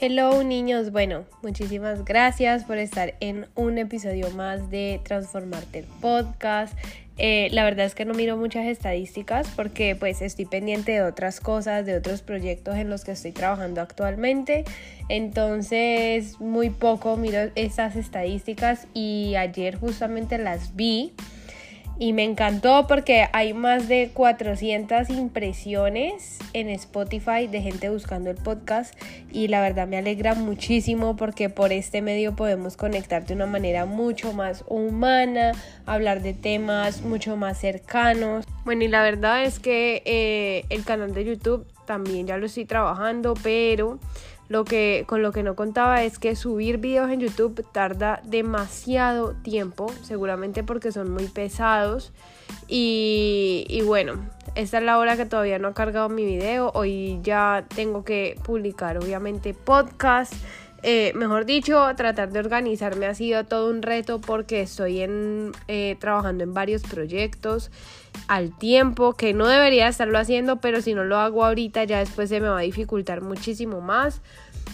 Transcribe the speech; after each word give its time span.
Hello 0.00 0.42
niños, 0.42 0.90
bueno, 0.90 1.24
muchísimas 1.42 2.04
gracias 2.04 2.64
por 2.64 2.78
estar 2.78 3.14
en 3.20 3.46
un 3.54 3.78
episodio 3.78 4.28
más 4.30 4.68
de 4.68 5.00
Transformarte 5.04 5.78
el 5.78 5.84
Podcast. 5.84 6.76
Eh, 7.16 7.48
la 7.52 7.62
verdad 7.62 7.86
es 7.86 7.94
que 7.94 8.04
no 8.04 8.12
miro 8.12 8.36
muchas 8.36 8.66
estadísticas 8.66 9.48
porque 9.54 9.94
pues 9.94 10.20
estoy 10.20 10.46
pendiente 10.46 10.92
de 10.92 11.02
otras 11.02 11.38
cosas, 11.38 11.86
de 11.86 11.96
otros 11.96 12.22
proyectos 12.22 12.74
en 12.76 12.90
los 12.90 13.04
que 13.04 13.12
estoy 13.12 13.30
trabajando 13.30 13.80
actualmente. 13.80 14.64
Entonces 15.08 16.40
muy 16.40 16.70
poco 16.70 17.16
miro 17.16 17.50
esas 17.54 17.94
estadísticas 17.94 18.88
y 18.94 19.36
ayer 19.36 19.76
justamente 19.78 20.38
las 20.38 20.74
vi 20.74 21.12
y 21.98 22.12
me 22.12 22.24
encantó 22.24 22.86
porque 22.86 23.28
hay 23.32 23.54
más 23.54 23.88
de 23.88 24.10
400 24.12 25.10
impresiones 25.10 26.38
en 26.52 26.68
Spotify 26.70 27.46
de 27.46 27.62
gente 27.62 27.88
buscando 27.90 28.30
el 28.30 28.36
podcast 28.36 28.94
y 29.30 29.48
la 29.48 29.60
verdad 29.60 29.86
me 29.86 29.96
alegra 29.96 30.34
muchísimo 30.34 31.16
porque 31.16 31.50
por 31.50 31.72
este 31.72 32.02
medio 32.02 32.34
podemos 32.34 32.76
conectar 32.76 33.24
de 33.24 33.34
una 33.34 33.46
manera 33.46 33.86
mucho 33.86 34.32
más 34.32 34.64
humana, 34.68 35.52
hablar 35.86 36.22
de 36.22 36.34
temas 36.34 37.02
mucho 37.02 37.36
más 37.36 37.58
cercanos. 37.58 38.44
Bueno 38.64 38.84
y 38.84 38.88
la 38.88 39.02
verdad 39.02 39.44
es 39.44 39.60
que 39.60 40.02
eh, 40.04 40.64
el 40.70 40.84
canal 40.84 41.14
de 41.14 41.24
YouTube 41.24 41.66
también 41.86 42.26
ya 42.26 42.38
lo 42.38 42.46
estoy 42.46 42.64
trabajando 42.64 43.34
pero 43.42 43.98
lo 44.48 44.64
que, 44.64 45.04
con 45.06 45.22
lo 45.22 45.32
que 45.32 45.42
no 45.42 45.56
contaba 45.56 46.02
es 46.02 46.18
que 46.18 46.36
subir 46.36 46.78
videos 46.78 47.10
en 47.10 47.20
YouTube 47.20 47.64
tarda 47.72 48.20
demasiado 48.24 49.32
tiempo, 49.32 49.90
seguramente 50.02 50.62
porque 50.62 50.92
son 50.92 51.10
muy 51.10 51.26
pesados. 51.26 52.12
Y, 52.68 53.66
y, 53.68 53.82
bueno, 53.82 54.14
esta 54.54 54.78
es 54.78 54.84
la 54.84 54.98
hora 54.98 55.16
que 55.16 55.26
todavía 55.26 55.58
no 55.58 55.68
ha 55.68 55.74
cargado 55.74 56.08
mi 56.08 56.24
video. 56.24 56.70
Hoy 56.74 57.18
ya 57.22 57.64
tengo 57.74 58.04
que 58.04 58.38
publicar 58.44 58.98
obviamente 58.98 59.54
podcast. 59.54 60.34
Eh, 60.86 61.14
mejor 61.14 61.46
dicho, 61.46 61.82
tratar 61.96 62.30
de 62.30 62.40
organizarme 62.40 63.06
ha 63.06 63.14
sido 63.14 63.42
todo 63.44 63.70
un 63.70 63.80
reto 63.80 64.20
porque 64.20 64.60
estoy 64.60 65.00
en, 65.00 65.52
eh, 65.66 65.96
trabajando 65.98 66.44
en 66.44 66.52
varios 66.52 66.82
proyectos 66.82 67.70
al 68.28 68.54
tiempo 68.58 69.14
que 69.14 69.32
no 69.32 69.46
debería 69.46 69.88
estarlo 69.88 70.18
haciendo, 70.18 70.56
pero 70.60 70.82
si 70.82 70.92
no 70.92 71.04
lo 71.04 71.16
hago 71.16 71.42
ahorita 71.42 71.84
ya 71.84 72.00
después 72.00 72.28
se 72.28 72.38
me 72.38 72.48
va 72.48 72.58
a 72.58 72.62
dificultar 72.62 73.22
muchísimo 73.22 73.80
más. 73.80 74.20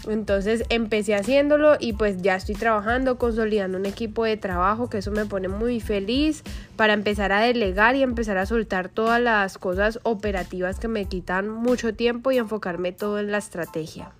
Entonces 0.05 0.65
empecé 0.67 1.15
haciéndolo 1.15 1.77
y 1.79 1.93
pues 1.93 2.21
ya 2.21 2.35
estoy 2.35 2.55
trabajando, 2.55 3.17
consolidando 3.17 3.77
un 3.77 3.85
equipo 3.85 4.25
de 4.25 4.35
trabajo, 4.35 4.89
que 4.89 4.97
eso 4.97 5.11
me 5.11 5.25
pone 5.25 5.47
muy 5.47 5.79
feliz 5.79 6.43
para 6.75 6.91
empezar 6.91 7.31
a 7.31 7.39
delegar 7.39 7.95
y 7.95 8.03
empezar 8.03 8.37
a 8.37 8.45
soltar 8.45 8.89
todas 8.89 9.21
las 9.21 9.57
cosas 9.57 10.01
operativas 10.03 10.77
que 10.77 10.89
me 10.89 11.05
quitan 11.05 11.47
mucho 11.47 11.93
tiempo 11.93 12.33
y 12.33 12.37
enfocarme 12.37 12.91
todo 12.91 13.17
en 13.17 13.31
la 13.31 13.37
estrategia. 13.37 14.11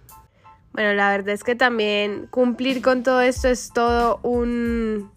Bueno, 0.73 0.93
la 0.93 1.09
verdad 1.09 1.29
es 1.29 1.43
que 1.43 1.55
también 1.55 2.27
cumplir 2.29 2.81
con 2.81 3.03
todo 3.03 3.21
esto 3.21 3.49
es 3.49 3.71
todo 3.73 4.19
un 4.23 5.11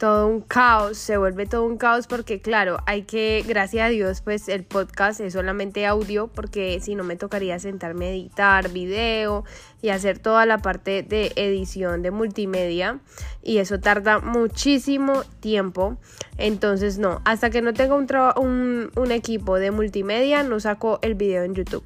todo 0.00 0.28
un 0.28 0.40
caos, 0.40 0.96
se 0.96 1.18
vuelve 1.18 1.44
todo 1.44 1.66
un 1.66 1.76
caos 1.76 2.06
porque 2.06 2.40
claro, 2.40 2.78
hay 2.86 3.02
que, 3.02 3.44
gracias 3.46 3.86
a 3.86 3.90
Dios, 3.90 4.22
pues 4.22 4.48
el 4.48 4.64
podcast 4.64 5.20
es 5.20 5.34
solamente 5.34 5.84
audio 5.84 6.28
porque 6.28 6.80
si 6.80 6.94
no 6.94 7.04
me 7.04 7.16
tocaría 7.16 7.58
sentarme 7.58 8.06
a 8.06 8.10
editar 8.12 8.70
video 8.70 9.44
y 9.82 9.90
hacer 9.90 10.18
toda 10.18 10.46
la 10.46 10.56
parte 10.56 11.02
de 11.02 11.32
edición 11.36 12.00
de 12.00 12.12
multimedia 12.12 12.98
y 13.42 13.58
eso 13.58 13.78
tarda 13.78 14.20
muchísimo 14.20 15.22
tiempo. 15.40 15.98
Entonces 16.38 16.96
no, 16.96 17.20
hasta 17.26 17.50
que 17.50 17.60
no 17.60 17.74
tenga 17.74 17.94
un, 17.94 18.06
un, 18.36 18.90
un 18.96 19.12
equipo 19.12 19.58
de 19.58 19.70
multimedia 19.70 20.42
no 20.42 20.60
saco 20.60 20.98
el 21.02 21.14
video 21.14 21.44
en 21.44 21.54
YouTube. 21.54 21.84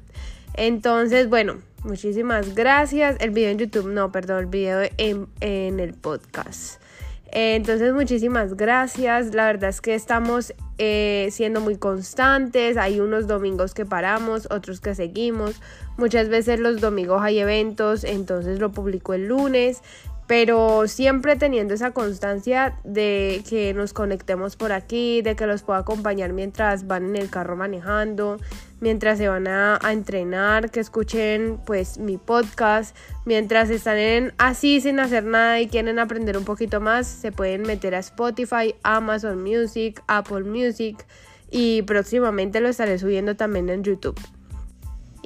Entonces, 0.57 1.29
bueno, 1.29 1.57
Muchísimas 1.85 2.55
gracias. 2.55 3.15
El 3.19 3.29
video 3.29 3.51
en 3.51 3.59
YouTube, 3.59 3.85
no, 3.85 4.11
perdón, 4.11 4.39
el 4.39 4.45
video 4.47 4.89
en, 4.97 5.27
en 5.39 5.79
el 5.79 5.93
podcast. 5.93 6.81
Entonces, 7.31 7.93
muchísimas 7.93 8.55
gracias. 8.55 9.35
La 9.35 9.45
verdad 9.45 9.69
es 9.69 9.81
que 9.81 9.93
estamos 9.93 10.55
eh, 10.79 11.27
siendo 11.31 11.61
muy 11.61 11.75
constantes. 11.77 12.77
Hay 12.77 12.99
unos 12.99 13.27
domingos 13.27 13.75
que 13.75 13.85
paramos, 13.85 14.47
otros 14.49 14.81
que 14.81 14.95
seguimos. 14.95 15.61
Muchas 15.95 16.27
veces 16.27 16.59
los 16.59 16.81
domingos 16.81 17.21
hay 17.21 17.37
eventos, 17.37 18.03
entonces 18.03 18.59
lo 18.59 18.71
publico 18.71 19.13
el 19.13 19.27
lunes 19.27 19.83
pero 20.27 20.87
siempre 20.87 21.35
teniendo 21.35 21.73
esa 21.73 21.91
constancia 21.91 22.79
de 22.83 23.43
que 23.47 23.73
nos 23.73 23.93
conectemos 23.93 24.55
por 24.55 24.71
aquí, 24.71 25.21
de 25.21 25.35
que 25.35 25.45
los 25.45 25.63
pueda 25.63 25.79
acompañar 25.79 26.33
mientras 26.33 26.87
van 26.87 27.05
en 27.05 27.15
el 27.15 27.29
carro 27.29 27.55
manejando, 27.55 28.37
mientras 28.79 29.19
se 29.19 29.27
van 29.27 29.47
a, 29.47 29.79
entrenar, 29.91 30.71
que 30.71 30.79
escuchen 30.79 31.59
pues 31.65 31.99
mi 31.99 32.17
podcast, 32.17 32.95
mientras 33.25 33.69
están 33.69 34.33
así 34.37 34.81
sin 34.81 34.99
hacer 34.99 35.25
nada 35.25 35.59
y 35.61 35.67
quieren 35.67 35.99
aprender 35.99 36.37
un 36.37 36.45
poquito 36.45 36.81
más, 36.81 37.05
se 37.07 37.31
pueden 37.31 37.61
meter 37.61 37.93
a 37.93 37.99
Spotify, 37.99 38.75
Amazon 38.81 39.43
Music, 39.43 40.01
Apple 40.07 40.43
Music 40.43 41.05
y 41.51 41.83
próximamente 41.83 42.59
lo 42.61 42.69
estaré 42.69 42.97
subiendo 42.97 43.35
también 43.35 43.69
en 43.69 43.83
YouTube. 43.83 44.19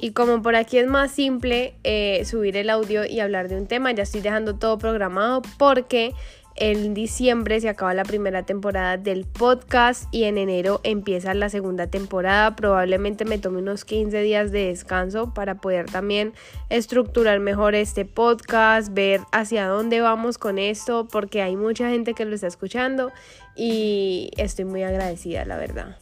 Y 0.02 0.12
como 0.12 0.40
por 0.40 0.56
aquí 0.56 0.78
es 0.78 0.86
más 0.86 1.10
simple 1.10 1.74
eh, 1.84 2.24
subir 2.24 2.56
el 2.56 2.70
audio 2.70 3.04
y 3.04 3.20
hablar 3.20 3.48
de 3.48 3.56
un 3.56 3.66
tema, 3.66 3.92
ya 3.92 4.04
estoy 4.04 4.22
dejando 4.22 4.54
todo 4.56 4.78
programado 4.78 5.42
porque 5.58 6.14
en 6.56 6.94
diciembre 6.94 7.60
se 7.60 7.68
acaba 7.68 7.92
la 7.92 8.04
primera 8.04 8.44
temporada 8.44 8.96
del 8.96 9.26
podcast 9.26 10.04
y 10.10 10.24
en 10.24 10.38
enero 10.38 10.80
empieza 10.84 11.34
la 11.34 11.50
segunda 11.50 11.88
temporada. 11.88 12.56
Probablemente 12.56 13.26
me 13.26 13.36
tome 13.36 13.58
unos 13.58 13.84
15 13.84 14.22
días 14.22 14.52
de 14.52 14.68
descanso 14.68 15.34
para 15.34 15.56
poder 15.56 15.90
también 15.90 16.32
estructurar 16.70 17.38
mejor 17.38 17.74
este 17.74 18.06
podcast, 18.06 18.94
ver 18.94 19.20
hacia 19.32 19.66
dónde 19.66 20.00
vamos 20.00 20.38
con 20.38 20.58
esto, 20.58 21.08
porque 21.12 21.42
hay 21.42 21.56
mucha 21.56 21.90
gente 21.90 22.14
que 22.14 22.24
lo 22.24 22.34
está 22.34 22.46
escuchando 22.46 23.12
y 23.54 24.30
estoy 24.38 24.64
muy 24.64 24.82
agradecida, 24.82 25.44
la 25.44 25.58
verdad. 25.58 25.98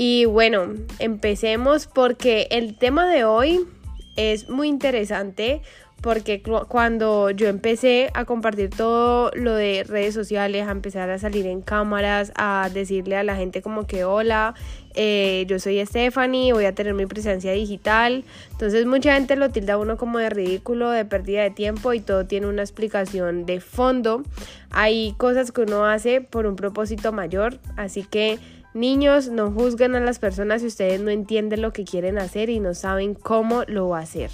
Y 0.00 0.26
bueno, 0.26 0.74
empecemos 1.00 1.88
porque 1.88 2.46
el 2.52 2.78
tema 2.78 3.10
de 3.10 3.24
hoy 3.24 3.66
es 4.14 4.48
muy 4.48 4.68
interesante 4.68 5.60
porque 6.00 6.40
cuando 6.68 7.30
yo 7.30 7.48
empecé 7.48 8.08
a 8.14 8.24
compartir 8.24 8.70
todo 8.70 9.32
lo 9.34 9.54
de 9.54 9.82
redes 9.82 10.14
sociales, 10.14 10.68
a 10.68 10.70
empezar 10.70 11.10
a 11.10 11.18
salir 11.18 11.48
en 11.48 11.62
cámaras, 11.62 12.30
a 12.36 12.70
decirle 12.72 13.16
a 13.16 13.24
la 13.24 13.34
gente 13.34 13.60
como 13.60 13.88
que 13.88 14.04
hola, 14.04 14.54
eh, 14.94 15.44
yo 15.48 15.58
soy 15.58 15.84
Stephanie, 15.84 16.52
voy 16.52 16.66
a 16.66 16.76
tener 16.76 16.94
mi 16.94 17.06
presencia 17.06 17.50
digital. 17.50 18.22
Entonces 18.52 18.86
mucha 18.86 19.14
gente 19.14 19.34
lo 19.34 19.50
tilda 19.50 19.78
uno 19.78 19.96
como 19.96 20.18
de 20.18 20.30
ridículo, 20.30 20.90
de 20.90 21.04
pérdida 21.06 21.42
de 21.42 21.50
tiempo 21.50 21.92
y 21.92 21.98
todo 21.98 22.24
tiene 22.24 22.46
una 22.46 22.62
explicación 22.62 23.46
de 23.46 23.58
fondo. 23.58 24.22
Hay 24.70 25.16
cosas 25.18 25.50
que 25.50 25.62
uno 25.62 25.86
hace 25.86 26.20
por 26.20 26.46
un 26.46 26.54
propósito 26.54 27.10
mayor, 27.10 27.58
así 27.76 28.04
que 28.04 28.38
Niños, 28.78 29.28
no 29.28 29.50
juzguen 29.50 29.96
a 29.96 30.00
las 30.00 30.20
personas 30.20 30.60
si 30.60 30.68
ustedes 30.68 31.00
no 31.00 31.10
entienden 31.10 31.62
lo 31.62 31.72
que 31.72 31.84
quieren 31.84 32.16
hacer 32.16 32.48
y 32.48 32.60
no 32.60 32.74
saben 32.74 33.14
cómo 33.14 33.64
lo 33.66 33.88
va 33.88 33.98
a 33.98 34.02
hacer. 34.02 34.30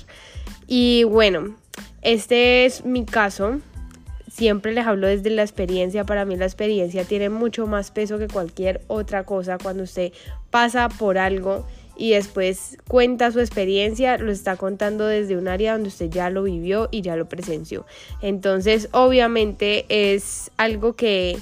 Y 0.66 1.04
bueno, 1.04 1.56
este 2.02 2.66
es 2.66 2.84
mi 2.84 3.06
caso. 3.06 3.60
Siempre 4.30 4.74
les 4.74 4.86
hablo 4.86 5.06
desde 5.06 5.30
la 5.30 5.42
experiencia. 5.42 6.04
Para 6.04 6.26
mí 6.26 6.36
la 6.36 6.44
experiencia 6.44 7.04
tiene 7.04 7.30
mucho 7.30 7.66
más 7.66 7.90
peso 7.90 8.18
que 8.18 8.28
cualquier 8.28 8.82
otra 8.86 9.24
cosa. 9.24 9.56
Cuando 9.56 9.84
usted 9.84 10.12
pasa 10.50 10.90
por 10.90 11.16
algo 11.16 11.66
y 11.96 12.10
después 12.10 12.76
cuenta 12.86 13.30
su 13.30 13.40
experiencia, 13.40 14.18
lo 14.18 14.30
está 14.30 14.56
contando 14.56 15.06
desde 15.06 15.38
un 15.38 15.48
área 15.48 15.72
donde 15.72 15.88
usted 15.88 16.10
ya 16.10 16.28
lo 16.28 16.42
vivió 16.42 16.88
y 16.90 17.00
ya 17.00 17.16
lo 17.16 17.30
presenció. 17.30 17.86
Entonces, 18.20 18.90
obviamente 18.92 19.86
es 19.88 20.50
algo 20.58 20.92
que 20.92 21.38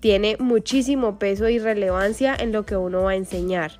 tiene 0.00 0.36
muchísimo 0.38 1.18
peso 1.18 1.48
y 1.48 1.58
relevancia 1.58 2.34
en 2.34 2.52
lo 2.52 2.64
que 2.64 2.76
uno 2.76 3.02
va 3.02 3.12
a 3.12 3.16
enseñar. 3.16 3.72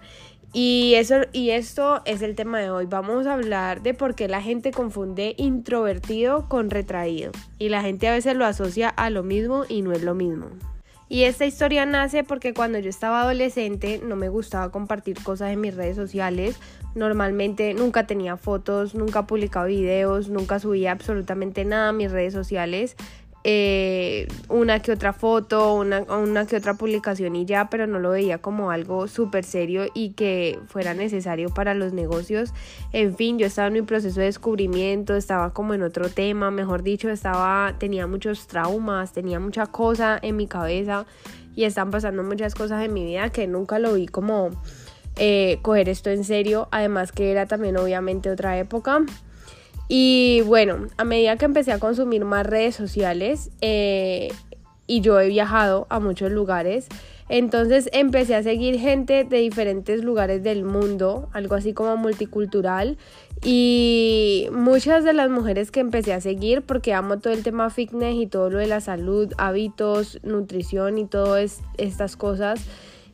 Y, 0.52 0.94
eso, 0.96 1.16
y 1.32 1.50
esto 1.50 2.02
es 2.04 2.22
el 2.22 2.34
tema 2.34 2.58
de 2.58 2.70
hoy. 2.70 2.86
Vamos 2.86 3.26
a 3.26 3.34
hablar 3.34 3.82
de 3.82 3.94
por 3.94 4.14
qué 4.14 4.26
la 4.26 4.42
gente 4.42 4.72
confunde 4.72 5.34
introvertido 5.36 6.48
con 6.48 6.70
retraído. 6.70 7.30
Y 7.58 7.68
la 7.68 7.82
gente 7.82 8.08
a 8.08 8.12
veces 8.12 8.34
lo 8.34 8.44
asocia 8.44 8.88
a 8.88 9.10
lo 9.10 9.22
mismo 9.22 9.64
y 9.68 9.82
no 9.82 9.92
es 9.92 10.02
lo 10.02 10.14
mismo. 10.14 10.48
Y 11.08 11.24
esta 11.24 11.44
historia 11.44 11.86
nace 11.86 12.22
porque 12.22 12.54
cuando 12.54 12.78
yo 12.78 12.88
estaba 12.88 13.22
adolescente 13.22 14.00
no 14.04 14.14
me 14.14 14.28
gustaba 14.28 14.70
compartir 14.70 15.20
cosas 15.22 15.52
en 15.52 15.60
mis 15.60 15.74
redes 15.74 15.96
sociales. 15.96 16.58
Normalmente 16.94 17.74
nunca 17.74 18.06
tenía 18.06 18.36
fotos, 18.36 18.94
nunca 18.94 19.26
publicaba 19.26 19.66
videos, 19.66 20.28
nunca 20.28 20.60
subía 20.60 20.92
absolutamente 20.92 21.64
nada 21.64 21.88
a 21.88 21.92
mis 21.92 22.12
redes 22.12 22.32
sociales. 22.32 22.96
Eh, 23.42 24.28
una 24.50 24.80
que 24.80 24.92
otra 24.92 25.14
foto, 25.14 25.74
una, 25.74 26.02
una 26.02 26.44
que 26.44 26.56
otra 26.56 26.74
publicación 26.74 27.36
y 27.36 27.46
ya, 27.46 27.70
pero 27.70 27.86
no 27.86 27.98
lo 27.98 28.10
veía 28.10 28.38
como 28.38 28.70
algo 28.70 29.08
súper 29.08 29.44
serio 29.44 29.86
y 29.94 30.10
que 30.10 30.58
fuera 30.66 30.92
necesario 30.92 31.48
para 31.48 31.72
los 31.72 31.94
negocios. 31.94 32.52
En 32.92 33.16
fin, 33.16 33.38
yo 33.38 33.46
estaba 33.46 33.68
en 33.68 33.74
mi 33.74 33.82
proceso 33.82 34.20
de 34.20 34.26
descubrimiento, 34.26 35.16
estaba 35.16 35.54
como 35.54 35.72
en 35.72 35.82
otro 35.82 36.10
tema, 36.10 36.50
mejor 36.50 36.82
dicho, 36.82 37.08
estaba, 37.08 37.76
tenía 37.78 38.06
muchos 38.06 38.46
traumas, 38.46 39.12
tenía 39.12 39.40
mucha 39.40 39.66
cosa 39.66 40.18
en 40.20 40.36
mi 40.36 40.46
cabeza 40.46 41.06
y 41.56 41.64
están 41.64 41.90
pasando 41.90 42.22
muchas 42.22 42.54
cosas 42.54 42.84
en 42.84 42.92
mi 42.92 43.04
vida 43.04 43.30
que 43.30 43.46
nunca 43.46 43.78
lo 43.78 43.94
vi 43.94 44.06
como 44.06 44.50
eh, 45.16 45.58
coger 45.62 45.88
esto 45.88 46.10
en 46.10 46.24
serio, 46.24 46.68
además 46.70 47.10
que 47.10 47.30
era 47.30 47.46
también 47.46 47.78
obviamente 47.78 48.30
otra 48.30 48.58
época. 48.58 49.00
Y 49.92 50.42
bueno, 50.42 50.86
a 50.98 51.04
medida 51.04 51.36
que 51.36 51.46
empecé 51.46 51.72
a 51.72 51.80
consumir 51.80 52.24
más 52.24 52.46
redes 52.46 52.76
sociales 52.76 53.50
eh, 53.60 54.28
y 54.86 55.00
yo 55.00 55.18
he 55.18 55.26
viajado 55.26 55.88
a 55.90 55.98
muchos 55.98 56.30
lugares, 56.30 56.86
entonces 57.28 57.90
empecé 57.92 58.36
a 58.36 58.42
seguir 58.44 58.78
gente 58.78 59.24
de 59.24 59.38
diferentes 59.38 60.04
lugares 60.04 60.44
del 60.44 60.62
mundo, 60.62 61.28
algo 61.32 61.56
así 61.56 61.72
como 61.72 61.96
multicultural. 61.96 62.98
Y 63.42 64.46
muchas 64.52 65.02
de 65.02 65.12
las 65.12 65.28
mujeres 65.28 65.72
que 65.72 65.80
empecé 65.80 66.12
a 66.12 66.20
seguir, 66.20 66.62
porque 66.62 66.94
amo 66.94 67.18
todo 67.18 67.32
el 67.32 67.42
tema 67.42 67.68
fitness 67.68 68.14
y 68.14 68.28
todo 68.28 68.48
lo 68.48 68.58
de 68.58 68.68
la 68.68 68.80
salud, 68.80 69.32
hábitos, 69.38 70.20
nutrición 70.22 70.98
y 70.98 71.06
todas 71.06 71.62
estas 71.78 72.16
cosas. 72.16 72.60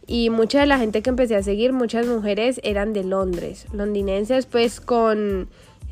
Y 0.07 0.29
mucha 0.29 0.61
de 0.61 0.67
la 0.67 0.79
gente 0.79 1.01
que 1.01 1.09
empecé 1.09 1.37
a 1.37 1.43
seguir, 1.43 1.73
muchas 1.73 2.07
mujeres 2.07 2.61
eran 2.65 2.93
de 2.93 3.03
Londres, 3.03 3.67
londinenses 3.73 4.45
pues 4.45 4.81
con 4.81 5.49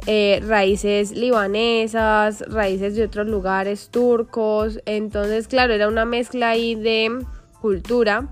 eh, 0.06 0.42
raíces 0.46 1.12
libanesas, 1.12 2.44
raíces 2.48 2.96
de 2.96 3.04
otros 3.04 3.26
lugares, 3.26 3.88
turcos. 3.90 4.80
Entonces, 4.86 5.48
claro, 5.48 5.72
era 5.72 5.88
una 5.88 6.04
mezcla 6.04 6.50
ahí 6.50 6.74
de 6.74 7.24
cultura. 7.60 8.28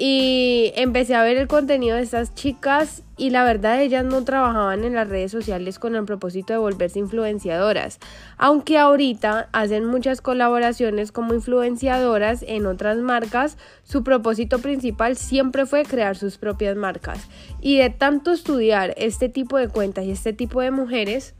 Y 0.00 0.72
empecé 0.76 1.16
a 1.16 1.24
ver 1.24 1.36
el 1.36 1.48
contenido 1.48 1.96
de 1.96 2.02
estas 2.02 2.32
chicas 2.32 3.02
y 3.16 3.30
la 3.30 3.42
verdad 3.42 3.82
ellas 3.82 4.04
no 4.04 4.22
trabajaban 4.22 4.84
en 4.84 4.94
las 4.94 5.08
redes 5.08 5.32
sociales 5.32 5.80
con 5.80 5.96
el 5.96 6.04
propósito 6.04 6.52
de 6.52 6.60
volverse 6.60 7.00
influenciadoras, 7.00 7.98
aunque 8.36 8.78
ahorita 8.78 9.48
hacen 9.50 9.84
muchas 9.84 10.20
colaboraciones 10.20 11.10
como 11.10 11.34
influenciadoras 11.34 12.44
en 12.46 12.66
otras 12.66 12.98
marcas, 12.98 13.58
su 13.82 14.04
propósito 14.04 14.60
principal 14.60 15.16
siempre 15.16 15.66
fue 15.66 15.82
crear 15.82 16.16
sus 16.16 16.38
propias 16.38 16.76
marcas. 16.76 17.26
Y 17.60 17.78
de 17.78 17.90
tanto 17.90 18.30
estudiar 18.30 18.94
este 18.98 19.28
tipo 19.28 19.58
de 19.58 19.66
cuentas 19.66 20.04
y 20.04 20.12
este 20.12 20.32
tipo 20.32 20.60
de 20.60 20.70
mujeres, 20.70 21.34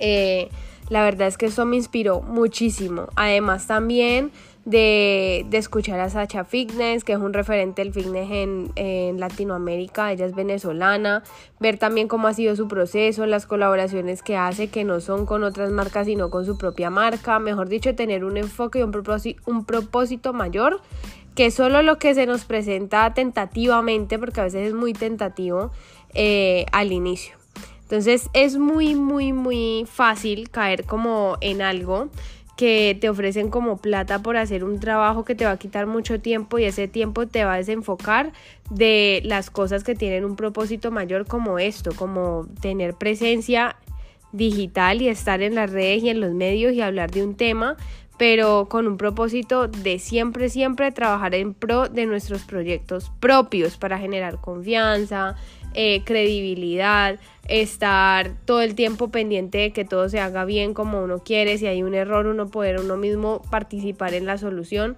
eh, 0.00 0.48
la 0.88 1.04
verdad 1.04 1.28
es 1.28 1.36
que 1.36 1.46
eso 1.46 1.64
me 1.64 1.76
inspiró 1.76 2.22
muchísimo. 2.22 3.06
Además 3.14 3.66
también 3.66 4.32
de, 4.68 5.46
escuchar 5.52 5.98
a 5.98 6.10
Sacha 6.10 6.44
Fitness, 6.44 7.02
que 7.02 7.14
es 7.14 7.18
un 7.18 7.32
referente 7.32 7.82
del 7.82 7.94
fitness 7.94 8.28
en, 8.30 9.18
Latinoamérica, 9.18 10.12
ella 10.12 10.26
es 10.26 10.34
venezolana, 10.34 11.22
ver 11.58 11.78
también 11.78 12.06
cómo 12.06 12.28
ha 12.28 12.34
sido 12.34 12.54
su 12.54 12.68
proceso, 12.68 13.24
las 13.24 13.46
colaboraciones 13.46 14.22
que 14.22 14.36
hace, 14.36 14.68
que 14.68 14.84
no 14.84 15.00
son 15.00 15.24
con 15.24 15.42
otras 15.42 15.70
marcas, 15.70 16.06
sino 16.06 16.28
con 16.28 16.44
su 16.44 16.58
propia 16.58 16.90
marca, 16.90 17.38
mejor 17.38 17.68
dicho, 17.68 17.94
tener 17.94 18.24
un 18.24 18.36
enfoque 18.36 18.80
y 18.80 18.82
un 18.82 19.64
propósito, 19.64 20.32
mayor 20.32 20.82
que 21.34 21.50
solo 21.50 21.82
lo 21.82 21.98
que 21.98 22.14
se 22.14 22.26
nos 22.26 22.44
presenta 22.44 23.14
tentativamente, 23.14 24.18
porque 24.18 24.40
a 24.40 24.44
veces 24.44 24.68
es 24.68 24.74
muy 24.74 24.92
tentativo 24.92 25.70
eh, 26.12 26.66
al 26.72 26.92
inicio. 26.92 27.36
Entonces 27.82 28.28
es 28.34 28.58
muy, 28.58 28.94
muy, 28.94 29.32
muy 29.32 29.86
fácil 29.90 30.50
caer 30.50 30.84
como 30.84 31.38
en 31.40 31.62
algo 31.62 32.10
que 32.58 32.98
te 33.00 33.08
ofrecen 33.08 33.50
como 33.50 33.76
plata 33.76 34.20
por 34.20 34.36
hacer 34.36 34.64
un 34.64 34.80
trabajo 34.80 35.24
que 35.24 35.36
te 35.36 35.44
va 35.44 35.52
a 35.52 35.58
quitar 35.58 35.86
mucho 35.86 36.18
tiempo 36.18 36.58
y 36.58 36.64
ese 36.64 36.88
tiempo 36.88 37.28
te 37.28 37.44
va 37.44 37.54
a 37.54 37.56
desenfocar 37.58 38.32
de 38.68 39.22
las 39.24 39.48
cosas 39.48 39.84
que 39.84 39.94
tienen 39.94 40.24
un 40.24 40.34
propósito 40.34 40.90
mayor 40.90 41.24
como 41.24 41.60
esto, 41.60 41.92
como 41.94 42.48
tener 42.60 42.94
presencia 42.94 43.76
digital 44.32 45.00
y 45.00 45.08
estar 45.08 45.40
en 45.40 45.54
las 45.54 45.70
redes 45.70 46.02
y 46.02 46.08
en 46.08 46.20
los 46.20 46.32
medios 46.32 46.72
y 46.72 46.80
hablar 46.80 47.12
de 47.12 47.22
un 47.22 47.36
tema, 47.36 47.76
pero 48.18 48.66
con 48.68 48.88
un 48.88 48.96
propósito 48.96 49.68
de 49.68 50.00
siempre, 50.00 50.48
siempre 50.48 50.90
trabajar 50.90 51.36
en 51.36 51.54
pro 51.54 51.88
de 51.88 52.06
nuestros 52.06 52.42
proyectos 52.42 53.12
propios 53.20 53.76
para 53.76 54.00
generar 54.00 54.40
confianza, 54.40 55.36
eh, 55.74 56.02
credibilidad, 56.04 57.18
estar 57.48 58.32
todo 58.44 58.60
el 58.60 58.74
tiempo 58.74 59.08
pendiente 59.08 59.58
de 59.58 59.72
que 59.72 59.84
todo 59.84 60.08
se 60.08 60.20
haga 60.20 60.44
bien 60.44 60.74
como 60.74 61.02
uno 61.02 61.22
quiere, 61.22 61.58
si 61.58 61.66
hay 61.66 61.82
un 61.82 61.94
error 61.94 62.26
uno 62.26 62.48
poder 62.48 62.80
uno 62.80 62.96
mismo 62.96 63.42
participar 63.50 64.14
en 64.14 64.26
la 64.26 64.38
solución. 64.38 64.96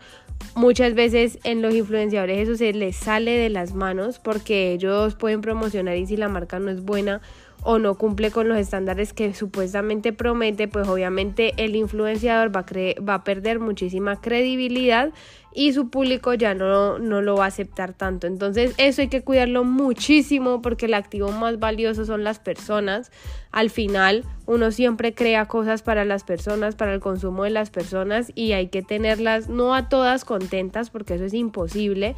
Muchas 0.55 0.94
veces 0.94 1.38
en 1.44 1.62
los 1.62 1.75
influenciadores 1.75 2.38
eso 2.38 2.56
se 2.56 2.72
les 2.72 2.96
sale 2.96 3.32
de 3.32 3.50
las 3.50 3.75
manos 3.75 4.19
porque 4.19 4.72
ellos 4.72 5.14
pueden 5.14 5.43
promocionar 5.43 5.96
y 5.96 6.06
si 6.06 6.17
la 6.17 6.28
marca 6.28 6.58
no 6.58 6.70
es 6.70 6.82
buena 6.82 7.20
o 7.62 7.79
no 7.79 7.97
cumple 7.97 8.31
con 8.31 8.49
los 8.49 8.59
estándares 8.59 9.12
que 9.12 9.35
supuestamente 9.35 10.12
promete, 10.12 10.69
pues 10.69 10.89
obviamente 10.89 11.53
el 11.57 11.77
influenciador 11.77 12.55
va 12.55 12.61
a, 12.61 13.03
va 13.03 13.25
perder 13.25 13.61
muchísima 13.61 14.21
credibilidad 14.21 15.12
y 15.53 15.73
su 15.73 15.91
público 15.91 16.33
ya 16.35 16.55
no, 16.55 16.99
no 16.99 17.23
lo 17.23 17.37
va 17.37 17.45
a 17.45 17.49
aceptar 17.49 17.93
tanto. 17.93 18.27
Entonces 18.27 18.75
eso 18.79 19.03
hay 19.03 19.09
que 19.09 19.23
cuidarlo 19.23 19.65
muchísimo 19.65 20.62
porque 20.62 20.87
el 20.87 20.95
activo 20.95 21.33
más 21.33 21.59
valioso 21.59 22.05
son 22.05 22.25
las 22.25 22.39
personas. 22.39 23.11
Al 23.51 23.71
final 23.71 24.25
uno 24.47 24.71
siempre 24.71 25.13
crea 25.13 25.47
cosas 25.47 25.83
para 25.83 26.05
las 26.05 26.25
personas, 26.25 26.77
para 26.77 26.95
el 26.95 27.01
consumo 27.01 27.45
de 27.45 27.51
las 27.51 27.71
personas 27.71 28.31
y 28.35 28.53
hay 28.53 28.69
que 28.69 28.83
tenerlas 28.83 29.49
no 29.49 29.75
a 29.75 29.89
todas 29.89 30.25
contentas 30.25 30.91
porque 30.91 31.15
eso 31.15 31.25
es 31.25 31.35
imposible, 31.35 32.15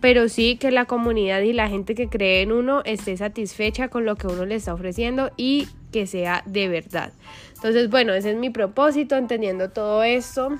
pero 0.00 0.28
sí 0.28 0.56
que 0.56 0.70
la 0.70 0.84
comunidad 0.84 1.40
y 1.40 1.52
la 1.52 1.68
gente 1.68 1.94
que 1.94 2.08
cree 2.08 2.42
en 2.42 2.52
uno 2.52 2.82
esté 2.84 3.16
satisfecha 3.16 3.88
con 3.88 4.04
lo 4.04 4.16
que 4.16 4.26
uno 4.26 4.44
le 4.44 4.56
está 4.56 4.74
ofreciendo 4.74 5.30
y 5.36 5.68
que 5.92 6.06
sea 6.06 6.42
de 6.46 6.68
verdad. 6.68 7.12
Entonces, 7.54 7.88
bueno, 7.88 8.12
ese 8.12 8.32
es 8.32 8.36
mi 8.36 8.50
propósito, 8.50 9.16
entendiendo 9.16 9.70
todo 9.70 10.02
esto 10.02 10.58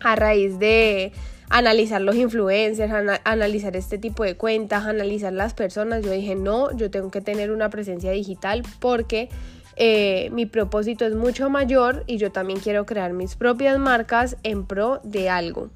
a 0.00 0.16
raíz 0.16 0.58
de 0.58 1.12
analizar 1.48 2.00
los 2.00 2.16
influencers, 2.16 2.92
analizar 3.24 3.76
este 3.76 3.98
tipo 3.98 4.24
de 4.24 4.36
cuentas, 4.36 4.84
analizar 4.84 5.32
las 5.32 5.54
personas. 5.54 6.04
Yo 6.04 6.10
dije, 6.10 6.34
no, 6.34 6.76
yo 6.76 6.90
tengo 6.90 7.10
que 7.10 7.20
tener 7.20 7.50
una 7.50 7.70
presencia 7.70 8.10
digital 8.10 8.62
porque 8.80 9.28
eh, 9.76 10.30
mi 10.32 10.46
propósito 10.46 11.04
es 11.04 11.14
mucho 11.14 11.50
mayor 11.50 12.02
y 12.06 12.16
yo 12.16 12.32
también 12.32 12.58
quiero 12.60 12.86
crear 12.86 13.12
mis 13.12 13.36
propias 13.36 13.78
marcas 13.78 14.36
en 14.42 14.66
pro 14.66 15.00
de 15.04 15.28
algo. 15.28 15.70